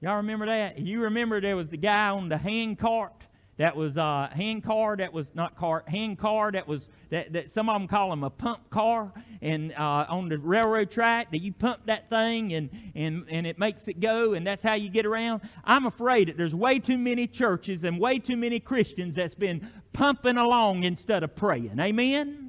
Y'all 0.00 0.16
remember 0.16 0.46
that? 0.46 0.78
You 0.78 1.02
remember 1.02 1.40
there 1.40 1.56
was 1.56 1.68
the 1.68 1.76
guy 1.76 2.10
on 2.10 2.28
the 2.28 2.38
hand 2.38 2.78
cart 2.78 3.12
that 3.58 3.74
was 3.74 3.96
uh, 3.96 4.28
hand 4.32 4.62
car 4.62 4.96
that 4.96 5.12
was 5.12 5.34
not 5.34 5.56
car 5.56 5.84
hand 5.86 6.18
car 6.18 6.50
that 6.52 6.66
was 6.66 6.88
that, 7.10 7.32
that 7.32 7.50
some 7.50 7.68
of 7.68 7.78
them 7.78 7.88
call 7.88 8.10
them 8.10 8.24
a 8.24 8.30
pump 8.30 8.70
car 8.70 9.12
and 9.42 9.72
uh, 9.72 10.06
on 10.08 10.28
the 10.28 10.38
railroad 10.38 10.90
track 10.90 11.30
that 11.32 11.42
you 11.42 11.52
pump 11.52 11.80
that 11.86 12.08
thing 12.08 12.54
and, 12.54 12.70
and 12.94 13.24
and 13.28 13.46
it 13.46 13.58
makes 13.58 13.88
it 13.88 14.00
go 14.00 14.32
and 14.34 14.46
that's 14.46 14.62
how 14.62 14.74
you 14.74 14.88
get 14.88 15.04
around 15.04 15.40
i'm 15.64 15.86
afraid 15.86 16.28
that 16.28 16.36
there's 16.36 16.54
way 16.54 16.78
too 16.78 16.96
many 16.96 17.26
churches 17.26 17.82
and 17.84 17.98
way 17.98 18.18
too 18.18 18.36
many 18.36 18.60
christians 18.60 19.16
that's 19.16 19.34
been 19.34 19.68
pumping 19.92 20.36
along 20.36 20.84
instead 20.84 21.24
of 21.24 21.34
praying 21.34 21.78
amen 21.80 22.47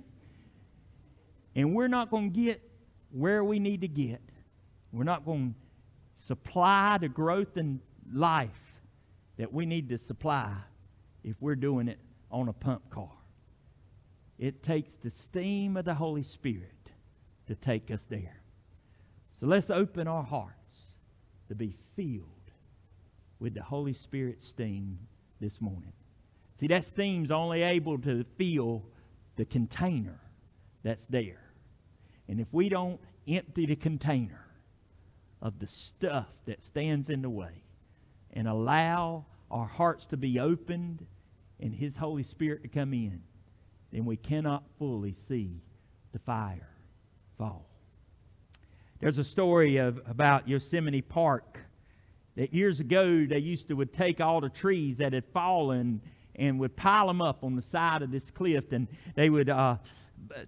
and 1.59 1.75
we're 1.75 1.87
not 1.87 2.09
going 2.09 2.31
to 2.31 2.41
get 2.45 2.61
where 3.11 3.43
we 3.43 3.59
need 3.59 3.81
to 3.81 3.87
get 3.87 4.21
we're 4.91 5.03
not 5.03 5.25
going 5.25 5.53
to 5.53 6.25
supply 6.25 6.97
the 6.97 7.09
growth 7.09 7.57
and 7.57 7.79
life 8.11 8.73
that 9.37 9.53
we 9.53 9.65
need 9.65 9.89
to 9.89 9.97
supply 9.97 10.51
if 11.23 11.35
we're 11.39 11.55
doing 11.55 11.87
it 11.87 11.99
on 12.31 12.49
a 12.49 12.53
pump 12.53 12.89
car. 12.89 13.11
It 14.37 14.63
takes 14.63 14.95
the 14.95 15.11
steam 15.11 15.77
of 15.77 15.85
the 15.85 15.93
Holy 15.93 16.23
Spirit 16.23 16.91
to 17.47 17.55
take 17.55 17.91
us 17.91 18.05
there. 18.09 18.41
So 19.29 19.47
let's 19.47 19.69
open 19.69 20.07
our 20.07 20.23
hearts 20.23 20.93
to 21.47 21.55
be 21.55 21.75
filled 21.95 22.23
with 23.39 23.53
the 23.53 23.63
Holy 23.63 23.93
Spirit 23.93 24.41
steam 24.41 24.99
this 25.39 25.61
morning. 25.61 25.93
See, 26.59 26.67
that 26.67 26.83
steam's 26.83 27.31
only 27.31 27.61
able 27.61 27.97
to 27.99 28.25
fill 28.37 28.83
the 29.35 29.45
container 29.45 30.19
that's 30.83 31.05
there. 31.05 31.48
And 32.29 32.39
if 32.39 32.47
we 32.51 32.69
don't 32.69 33.01
empty 33.27 33.65
the 33.65 33.75
container 33.75 34.45
of 35.41 35.57
the 35.57 35.65
stuff 35.67 36.27
that 36.45 36.63
stands 36.63 37.09
in 37.09 37.23
the 37.23 37.29
way 37.29 37.63
and 38.31 38.47
allow 38.47 39.25
our 39.49 39.65
hearts 39.65 40.05
to 40.07 40.17
be 40.17 40.39
opened 40.39 41.07
and 41.59 41.73
His 41.73 41.97
Holy 41.97 42.21
Spirit 42.21 42.61
to 42.61 42.69
come 42.69 42.93
in, 42.93 43.23
then 43.91 44.05
we 44.05 44.15
cannot 44.15 44.63
fully 44.77 45.15
see 45.27 45.63
the 46.11 46.19
fire 46.19 46.69
fall. 47.39 47.65
There's 48.99 49.17
a 49.17 49.23
story 49.23 49.77
of, 49.77 49.99
about 50.07 50.47
Yosemite 50.47 51.01
Park 51.01 51.57
that 52.35 52.53
years 52.53 52.79
ago 52.79 53.25
they 53.25 53.39
used 53.39 53.69
to 53.69 53.73
would 53.73 53.91
take 53.91 54.21
all 54.21 54.39
the 54.39 54.49
trees 54.49 54.97
that 54.97 55.13
had 55.13 55.25
fallen 55.25 56.01
and 56.35 56.59
would 56.59 56.75
pile 56.75 57.07
them 57.07 57.23
up 57.23 57.43
on 57.43 57.55
the 57.55 57.61
side 57.63 58.03
of 58.03 58.11
this 58.11 58.29
cliff 58.29 58.71
and 58.71 58.87
they 59.15 59.29
would 59.29 59.49
uh, 59.49 59.77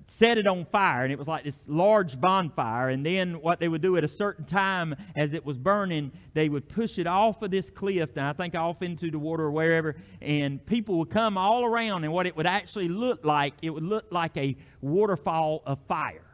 set 0.08 0.38
it 0.38 0.48
on 0.48 0.65
fire 0.65 1.04
and 1.04 1.12
it 1.12 1.17
was 1.17 1.28
like 1.28 1.44
this 1.44 1.60
large 1.67 2.20
bonfire 2.20 2.89
and 2.89 3.06
then 3.06 3.41
what 3.41 3.60
they 3.60 3.67
would 3.67 3.82
do 3.82 3.98
at 3.98 4.04
a 4.04 4.08
certain 4.08 4.46
time 4.46 4.96
as 5.15 5.34
it 5.34 5.46
was 5.46 5.58
burning 5.58 6.12
they 6.34 6.50
would 6.50 6.70
push 6.70 6.98
it 6.98 7.08
off 7.08 7.41
of 7.41 7.52
this 7.52 7.70
cliff 7.70 8.10
and 8.15 8.26
i 8.26 8.34
think 8.34 8.54
off 8.56 8.82
into 8.82 9.10
the 9.10 9.17
water 9.17 9.46
or 9.46 9.52
wherever 9.52 9.96
and 10.22 10.63
people 10.65 11.00
would 11.00 11.10
come 11.10 11.38
all 11.38 11.65
around 11.65 12.04
and 12.04 12.13
what 12.13 12.28
it 12.28 12.36
would 12.38 12.48
actually 12.48 12.88
look 12.88 13.26
like 13.26 13.54
it 13.62 13.70
would 13.70 13.84
look 13.84 14.06
like 14.12 14.36
a 14.38 14.56
waterfall 14.82 15.62
of 15.65 15.80
fire. 15.88 16.26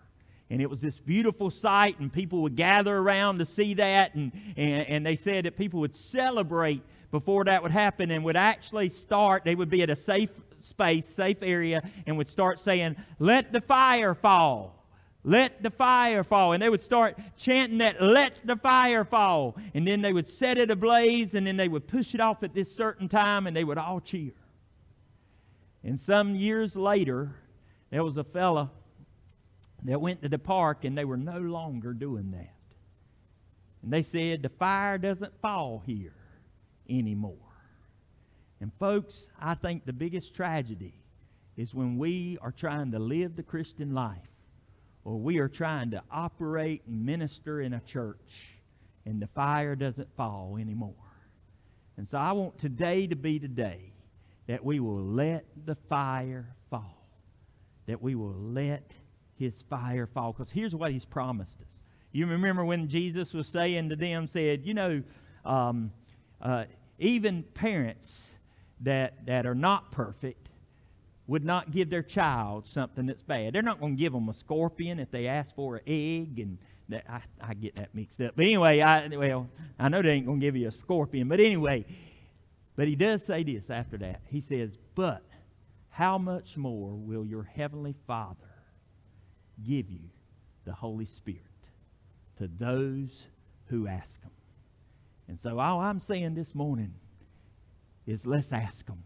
And 0.49 0.61
it 0.61 0.69
was 0.69 0.79
this 0.79 0.97
beautiful 0.97 1.51
sight 1.51 1.99
and 1.99 2.11
people 2.11 2.41
would 2.43 2.55
gather 2.55 2.95
around 2.95 3.39
to 3.39 3.45
see 3.45 3.73
that 3.75 4.15
and, 4.15 4.31
and, 4.55 4.87
and 4.87 5.05
they 5.05 5.17
said 5.17 5.45
that 5.45 5.57
people 5.57 5.81
would 5.81 5.95
celebrate 5.95 6.81
before 7.11 7.43
that 7.45 7.61
would 7.63 7.71
happen 7.71 8.11
and 8.11 8.23
would 8.23 8.37
actually 8.37 8.89
start 8.89 9.43
they 9.43 9.55
would 9.55 9.69
be 9.69 9.81
at 9.81 9.89
a 9.89 9.95
safe 9.95 10.29
space, 10.63 11.07
safe 11.07 11.37
area, 11.41 11.81
and 12.05 12.17
would 12.17 12.27
start 12.27 12.59
saying, 12.59 12.95
Let 13.19 13.51
the 13.51 13.61
fire 13.61 14.13
fall. 14.13 14.73
Let 15.23 15.61
the 15.61 15.71
fire 15.71 16.23
fall. 16.23 16.53
And 16.53 16.63
they 16.63 16.69
would 16.69 16.81
start 16.81 17.19
chanting 17.37 17.79
that, 17.79 18.01
Let 18.01 18.45
the 18.45 18.55
fire 18.55 19.03
fall. 19.03 19.57
And 19.73 19.87
then 19.87 20.01
they 20.01 20.13
would 20.13 20.27
set 20.27 20.57
it 20.57 20.71
ablaze, 20.71 21.33
and 21.33 21.45
then 21.45 21.57
they 21.57 21.67
would 21.67 21.87
push 21.87 22.13
it 22.13 22.21
off 22.21 22.43
at 22.43 22.53
this 22.53 22.73
certain 22.73 23.09
time, 23.09 23.47
and 23.47 23.55
they 23.55 23.63
would 23.63 23.77
all 23.77 23.99
cheer. 23.99 24.33
And 25.83 25.99
some 25.99 26.35
years 26.35 26.75
later, 26.75 27.35
there 27.89 28.03
was 28.03 28.17
a 28.17 28.23
fella 28.23 28.71
that 29.83 30.01
went 30.01 30.21
to 30.21 30.29
the 30.29 30.39
park, 30.39 30.83
and 30.83 30.97
they 30.97 31.05
were 31.05 31.17
no 31.17 31.39
longer 31.39 31.93
doing 31.93 32.31
that. 32.31 32.53
And 33.81 33.93
they 33.93 34.03
said, 34.03 34.43
The 34.43 34.49
fire 34.49 34.97
doesn't 34.97 35.39
fall 35.41 35.83
here 35.85 36.13
anymore. 36.89 37.46
And, 38.59 38.71
folks, 38.79 39.27
I 39.39 39.53
think 39.53 39.85
the 39.85 39.93
biggest 39.93 40.33
tragedy 40.33 40.93
is 41.55 41.73
when 41.73 41.97
we 41.97 42.37
are 42.41 42.51
trying 42.51 42.91
to 42.91 42.99
live 42.99 43.35
the 43.35 43.43
Christian 43.43 43.93
life 43.93 44.17
or 45.03 45.17
we 45.17 45.39
are 45.39 45.47
trying 45.47 45.91
to 45.91 46.03
operate 46.11 46.83
and 46.87 47.05
minister 47.05 47.61
in 47.61 47.73
a 47.73 47.79
church 47.81 48.57
and 49.05 49.21
the 49.21 49.27
fire 49.27 49.75
doesn't 49.75 50.13
fall 50.15 50.57
anymore. 50.59 50.93
And 51.97 52.07
so 52.07 52.17
I 52.17 52.33
want 52.33 52.59
today 52.59 53.07
to 53.07 53.15
be 53.15 53.39
today 53.39 53.93
that 54.47 54.63
we 54.63 54.79
will 54.79 55.01
let 55.01 55.45
the 55.65 55.75
fire 55.89 56.53
fall, 56.69 57.07
that 57.85 58.01
we 58.01 58.15
will 58.15 58.35
let 58.35 58.91
his 59.35 59.63
fire 59.69 60.07
fall. 60.07 60.33
Because 60.33 60.51
here's 60.51 60.75
what 60.75 60.91
he's 60.91 61.05
promised 61.05 61.59
us. 61.61 61.81
You 62.11 62.27
remember 62.27 62.65
when 62.65 62.87
Jesus 62.87 63.33
was 63.33 63.47
saying 63.47 63.89
to 63.89 63.95
them, 63.95 64.27
said, 64.27 64.65
you 64.65 64.73
know, 64.73 65.03
um, 65.45 65.91
uh, 66.41 66.65
even 66.99 67.43
parents 67.43 68.27
that, 68.81 69.25
that 69.25 69.45
are 69.45 69.55
not 69.55 69.91
perfect 69.91 70.49
would 71.27 71.43
not 71.43 71.71
give 71.71 71.89
their 71.89 72.03
child 72.03 72.65
something 72.67 73.05
that's 73.05 73.21
bad. 73.21 73.53
They're 73.53 73.61
not 73.61 73.79
going 73.79 73.97
to 73.97 73.99
give 73.99 74.13
them 74.13 74.29
a 74.29 74.33
scorpion 74.33 74.99
if 74.99 75.11
they 75.11 75.27
ask 75.27 75.53
for 75.55 75.77
an 75.77 75.81
egg, 75.85 76.39
and 76.39 76.57
that, 76.89 77.03
I, 77.09 77.21
I 77.41 77.53
get 77.53 77.75
that 77.75 77.93
mixed 77.93 78.21
up. 78.21 78.33
But 78.35 78.45
anyway, 78.45 78.79
I, 78.79 79.07
well, 79.07 79.49
I 79.77 79.89
know 79.89 80.01
they 80.01 80.11
ain't 80.11 80.25
going 80.25 80.39
to 80.39 80.45
give 80.45 80.55
you 80.55 80.69
a 80.69 80.71
scorpion. 80.71 81.27
But 81.27 81.41
anyway, 81.41 81.85
but 82.77 82.87
he 82.87 82.95
does 82.95 83.25
say 83.25 83.43
this 83.43 83.69
after 83.69 83.97
that. 83.97 84.21
He 84.29 84.39
says, 84.39 84.77
But 84.95 85.21
how 85.89 86.17
much 86.17 86.55
more 86.55 86.93
will 86.95 87.25
your 87.25 87.43
heavenly 87.43 87.95
Father 88.05 88.37
give 89.65 89.89
you 89.89 90.09
the 90.63 90.73
Holy 90.73 91.05
Spirit 91.05 91.41
to 92.37 92.47
those 92.47 93.25
who 93.65 93.87
ask 93.87 94.21
him? 94.21 94.31
And 95.27 95.37
so 95.37 95.59
all 95.59 95.81
I'm 95.81 95.99
saying 95.99 96.35
this 96.35 96.55
morning 96.55 96.93
is 98.07 98.25
let's 98.25 98.51
ask 98.51 98.85
them. 98.87 99.03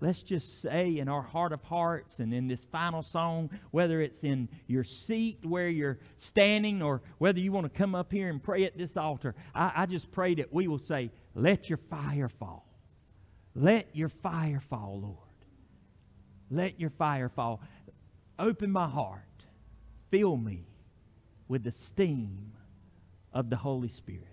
Let's 0.00 0.22
just 0.22 0.60
say 0.60 0.98
in 0.98 1.08
our 1.08 1.22
heart 1.22 1.52
of 1.52 1.62
hearts 1.62 2.18
and 2.18 2.34
in 2.34 2.48
this 2.48 2.64
final 2.66 3.02
song, 3.02 3.50
whether 3.70 4.02
it's 4.02 4.22
in 4.24 4.48
your 4.66 4.84
seat 4.84 5.38
where 5.42 5.68
you're 5.68 5.98
standing 6.18 6.82
or 6.82 7.00
whether 7.18 7.40
you 7.40 7.50
want 7.50 7.72
to 7.72 7.78
come 7.78 7.94
up 7.94 8.12
here 8.12 8.28
and 8.28 8.42
pray 8.42 8.64
at 8.64 8.76
this 8.76 8.96
altar, 8.96 9.34
I, 9.54 9.72
I 9.74 9.86
just 9.86 10.10
pray 10.10 10.34
that 10.34 10.52
we 10.52 10.68
will 10.68 10.78
say, 10.78 11.10
Let 11.34 11.70
your 11.70 11.78
fire 11.78 12.28
fall. 12.28 12.66
Let 13.54 13.96
your 13.96 14.10
fire 14.10 14.60
fall, 14.60 15.00
Lord. 15.02 15.16
Let 16.50 16.78
your 16.78 16.90
fire 16.90 17.30
fall. 17.30 17.62
Open 18.38 18.70
my 18.70 18.88
heart. 18.88 19.22
Fill 20.10 20.36
me 20.36 20.66
with 21.48 21.64
the 21.64 21.72
steam 21.72 22.52
of 23.32 23.48
the 23.48 23.56
Holy 23.56 23.88
Spirit 23.88 24.26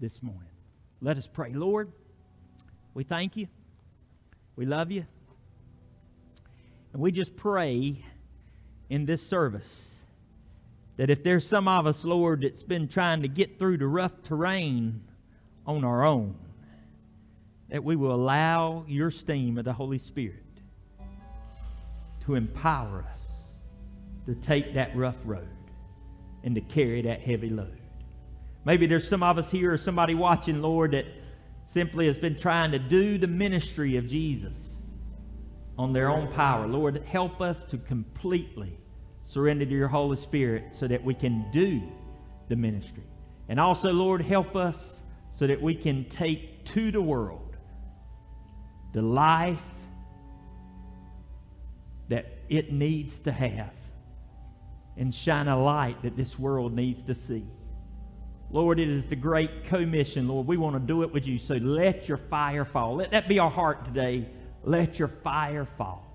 this 0.00 0.22
morning. 0.22 0.50
Let 1.00 1.18
us 1.18 1.28
pray. 1.32 1.52
Lord, 1.52 1.92
we 2.94 3.04
thank 3.04 3.36
you. 3.36 3.48
We 4.56 4.66
love 4.66 4.90
you. 4.90 5.06
And 6.92 7.00
we 7.00 7.10
just 7.10 7.36
pray 7.36 8.04
in 8.90 9.06
this 9.06 9.26
service 9.26 9.94
that 10.96 11.08
if 11.08 11.24
there's 11.24 11.46
some 11.46 11.66
of 11.68 11.86
us, 11.86 12.04
Lord, 12.04 12.42
that's 12.42 12.62
been 12.62 12.86
trying 12.86 13.22
to 13.22 13.28
get 13.28 13.58
through 13.58 13.78
the 13.78 13.86
rough 13.86 14.22
terrain 14.22 15.02
on 15.66 15.84
our 15.84 16.04
own, 16.04 16.36
that 17.70 17.82
we 17.82 17.96
will 17.96 18.14
allow 18.14 18.84
your 18.86 19.10
steam 19.10 19.56
of 19.56 19.64
the 19.64 19.72
Holy 19.72 19.98
Spirit 19.98 20.44
to 22.26 22.34
empower 22.34 23.04
us 23.10 23.22
to 24.26 24.34
take 24.34 24.74
that 24.74 24.94
rough 24.94 25.16
road 25.24 25.48
and 26.44 26.54
to 26.54 26.60
carry 26.60 27.02
that 27.02 27.20
heavy 27.20 27.48
load. 27.48 27.78
Maybe 28.64 28.86
there's 28.86 29.08
some 29.08 29.22
of 29.22 29.38
us 29.38 29.50
here 29.50 29.72
or 29.72 29.78
somebody 29.78 30.14
watching, 30.14 30.60
Lord, 30.60 30.92
that 30.92 31.06
simply 31.72 32.06
has 32.06 32.18
been 32.18 32.36
trying 32.36 32.70
to 32.70 32.78
do 32.78 33.16
the 33.16 33.26
ministry 33.26 33.96
of 33.96 34.06
Jesus 34.06 34.74
on 35.78 35.94
their 35.94 36.10
own 36.10 36.30
power. 36.32 36.66
Lord, 36.66 37.02
help 37.06 37.40
us 37.40 37.64
to 37.64 37.78
completely 37.78 38.76
surrender 39.22 39.64
to 39.64 39.70
your 39.70 39.88
Holy 39.88 40.18
Spirit 40.18 40.64
so 40.72 40.86
that 40.86 41.02
we 41.02 41.14
can 41.14 41.50
do 41.50 41.82
the 42.48 42.56
ministry. 42.56 43.04
And 43.48 43.58
also, 43.58 43.90
Lord, 43.90 44.20
help 44.20 44.54
us 44.54 44.98
so 45.32 45.46
that 45.46 45.62
we 45.62 45.74
can 45.74 46.04
take 46.10 46.64
to 46.66 46.90
the 46.90 47.00
world 47.00 47.56
the 48.92 49.00
life 49.00 49.62
that 52.08 52.26
it 52.50 52.70
needs 52.70 53.18
to 53.20 53.32
have 53.32 53.72
and 54.98 55.14
shine 55.14 55.48
a 55.48 55.58
light 55.58 56.02
that 56.02 56.14
this 56.18 56.38
world 56.38 56.74
needs 56.74 57.02
to 57.04 57.14
see. 57.14 57.46
Lord, 58.52 58.78
it 58.78 58.88
is 58.88 59.06
the 59.06 59.16
great 59.16 59.64
commission, 59.64 60.28
Lord. 60.28 60.46
We 60.46 60.58
want 60.58 60.76
to 60.76 60.80
do 60.80 61.02
it 61.02 61.12
with 61.12 61.26
you. 61.26 61.38
So 61.38 61.54
let 61.54 62.06
your 62.06 62.18
fire 62.18 62.66
fall. 62.66 62.96
Let 62.96 63.12
that 63.12 63.26
be 63.26 63.38
our 63.38 63.50
heart 63.50 63.86
today. 63.86 64.28
Let 64.62 64.98
your 64.98 65.08
fire 65.08 65.66
fall. 65.78 66.06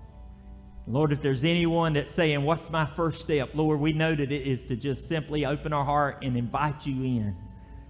Lord, 0.86 1.12
if 1.12 1.20
there's 1.20 1.42
anyone 1.42 1.94
that's 1.94 2.14
saying, 2.14 2.42
What's 2.44 2.70
my 2.70 2.86
first 2.86 3.20
step? 3.20 3.50
Lord, 3.54 3.80
we 3.80 3.92
know 3.92 4.14
that 4.14 4.32
it 4.32 4.46
is 4.46 4.62
to 4.64 4.76
just 4.76 5.08
simply 5.08 5.44
open 5.44 5.72
our 5.72 5.84
heart 5.84 6.18
and 6.22 6.36
invite 6.36 6.86
you 6.86 7.02
in 7.02 7.36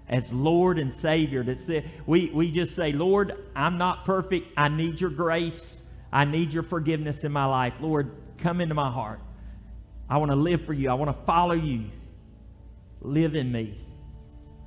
as 0.09 0.33
Lord 0.33 0.79
and 0.79 0.93
Savior. 0.93 1.45
That 1.45 1.61
say, 1.61 1.85
we, 2.07 2.31
we 2.31 2.51
just 2.51 2.75
say, 2.75 2.93
Lord, 2.93 3.37
I'm 3.55 3.77
not 3.77 4.07
perfect. 4.07 4.49
I 4.57 4.71
need 4.71 5.01
your 5.01 5.11
grace. 5.11 5.81
I 6.11 6.25
need 6.25 6.53
your 6.53 6.63
forgiveness 6.63 7.23
in 7.23 7.33
my 7.33 7.45
life. 7.45 7.75
Lord, 7.81 8.11
come 8.39 8.63
into 8.63 8.75
my 8.75 8.91
heart. 8.91 9.21
I 10.09 10.17
want 10.17 10.31
to 10.31 10.37
live 10.37 10.65
for 10.65 10.73
you. 10.73 10.89
I 10.89 10.95
want 10.95 11.17
to 11.17 11.25
follow 11.27 11.53
you. 11.55 11.91
Live 13.03 13.35
in 13.37 13.53
me. 13.53 13.79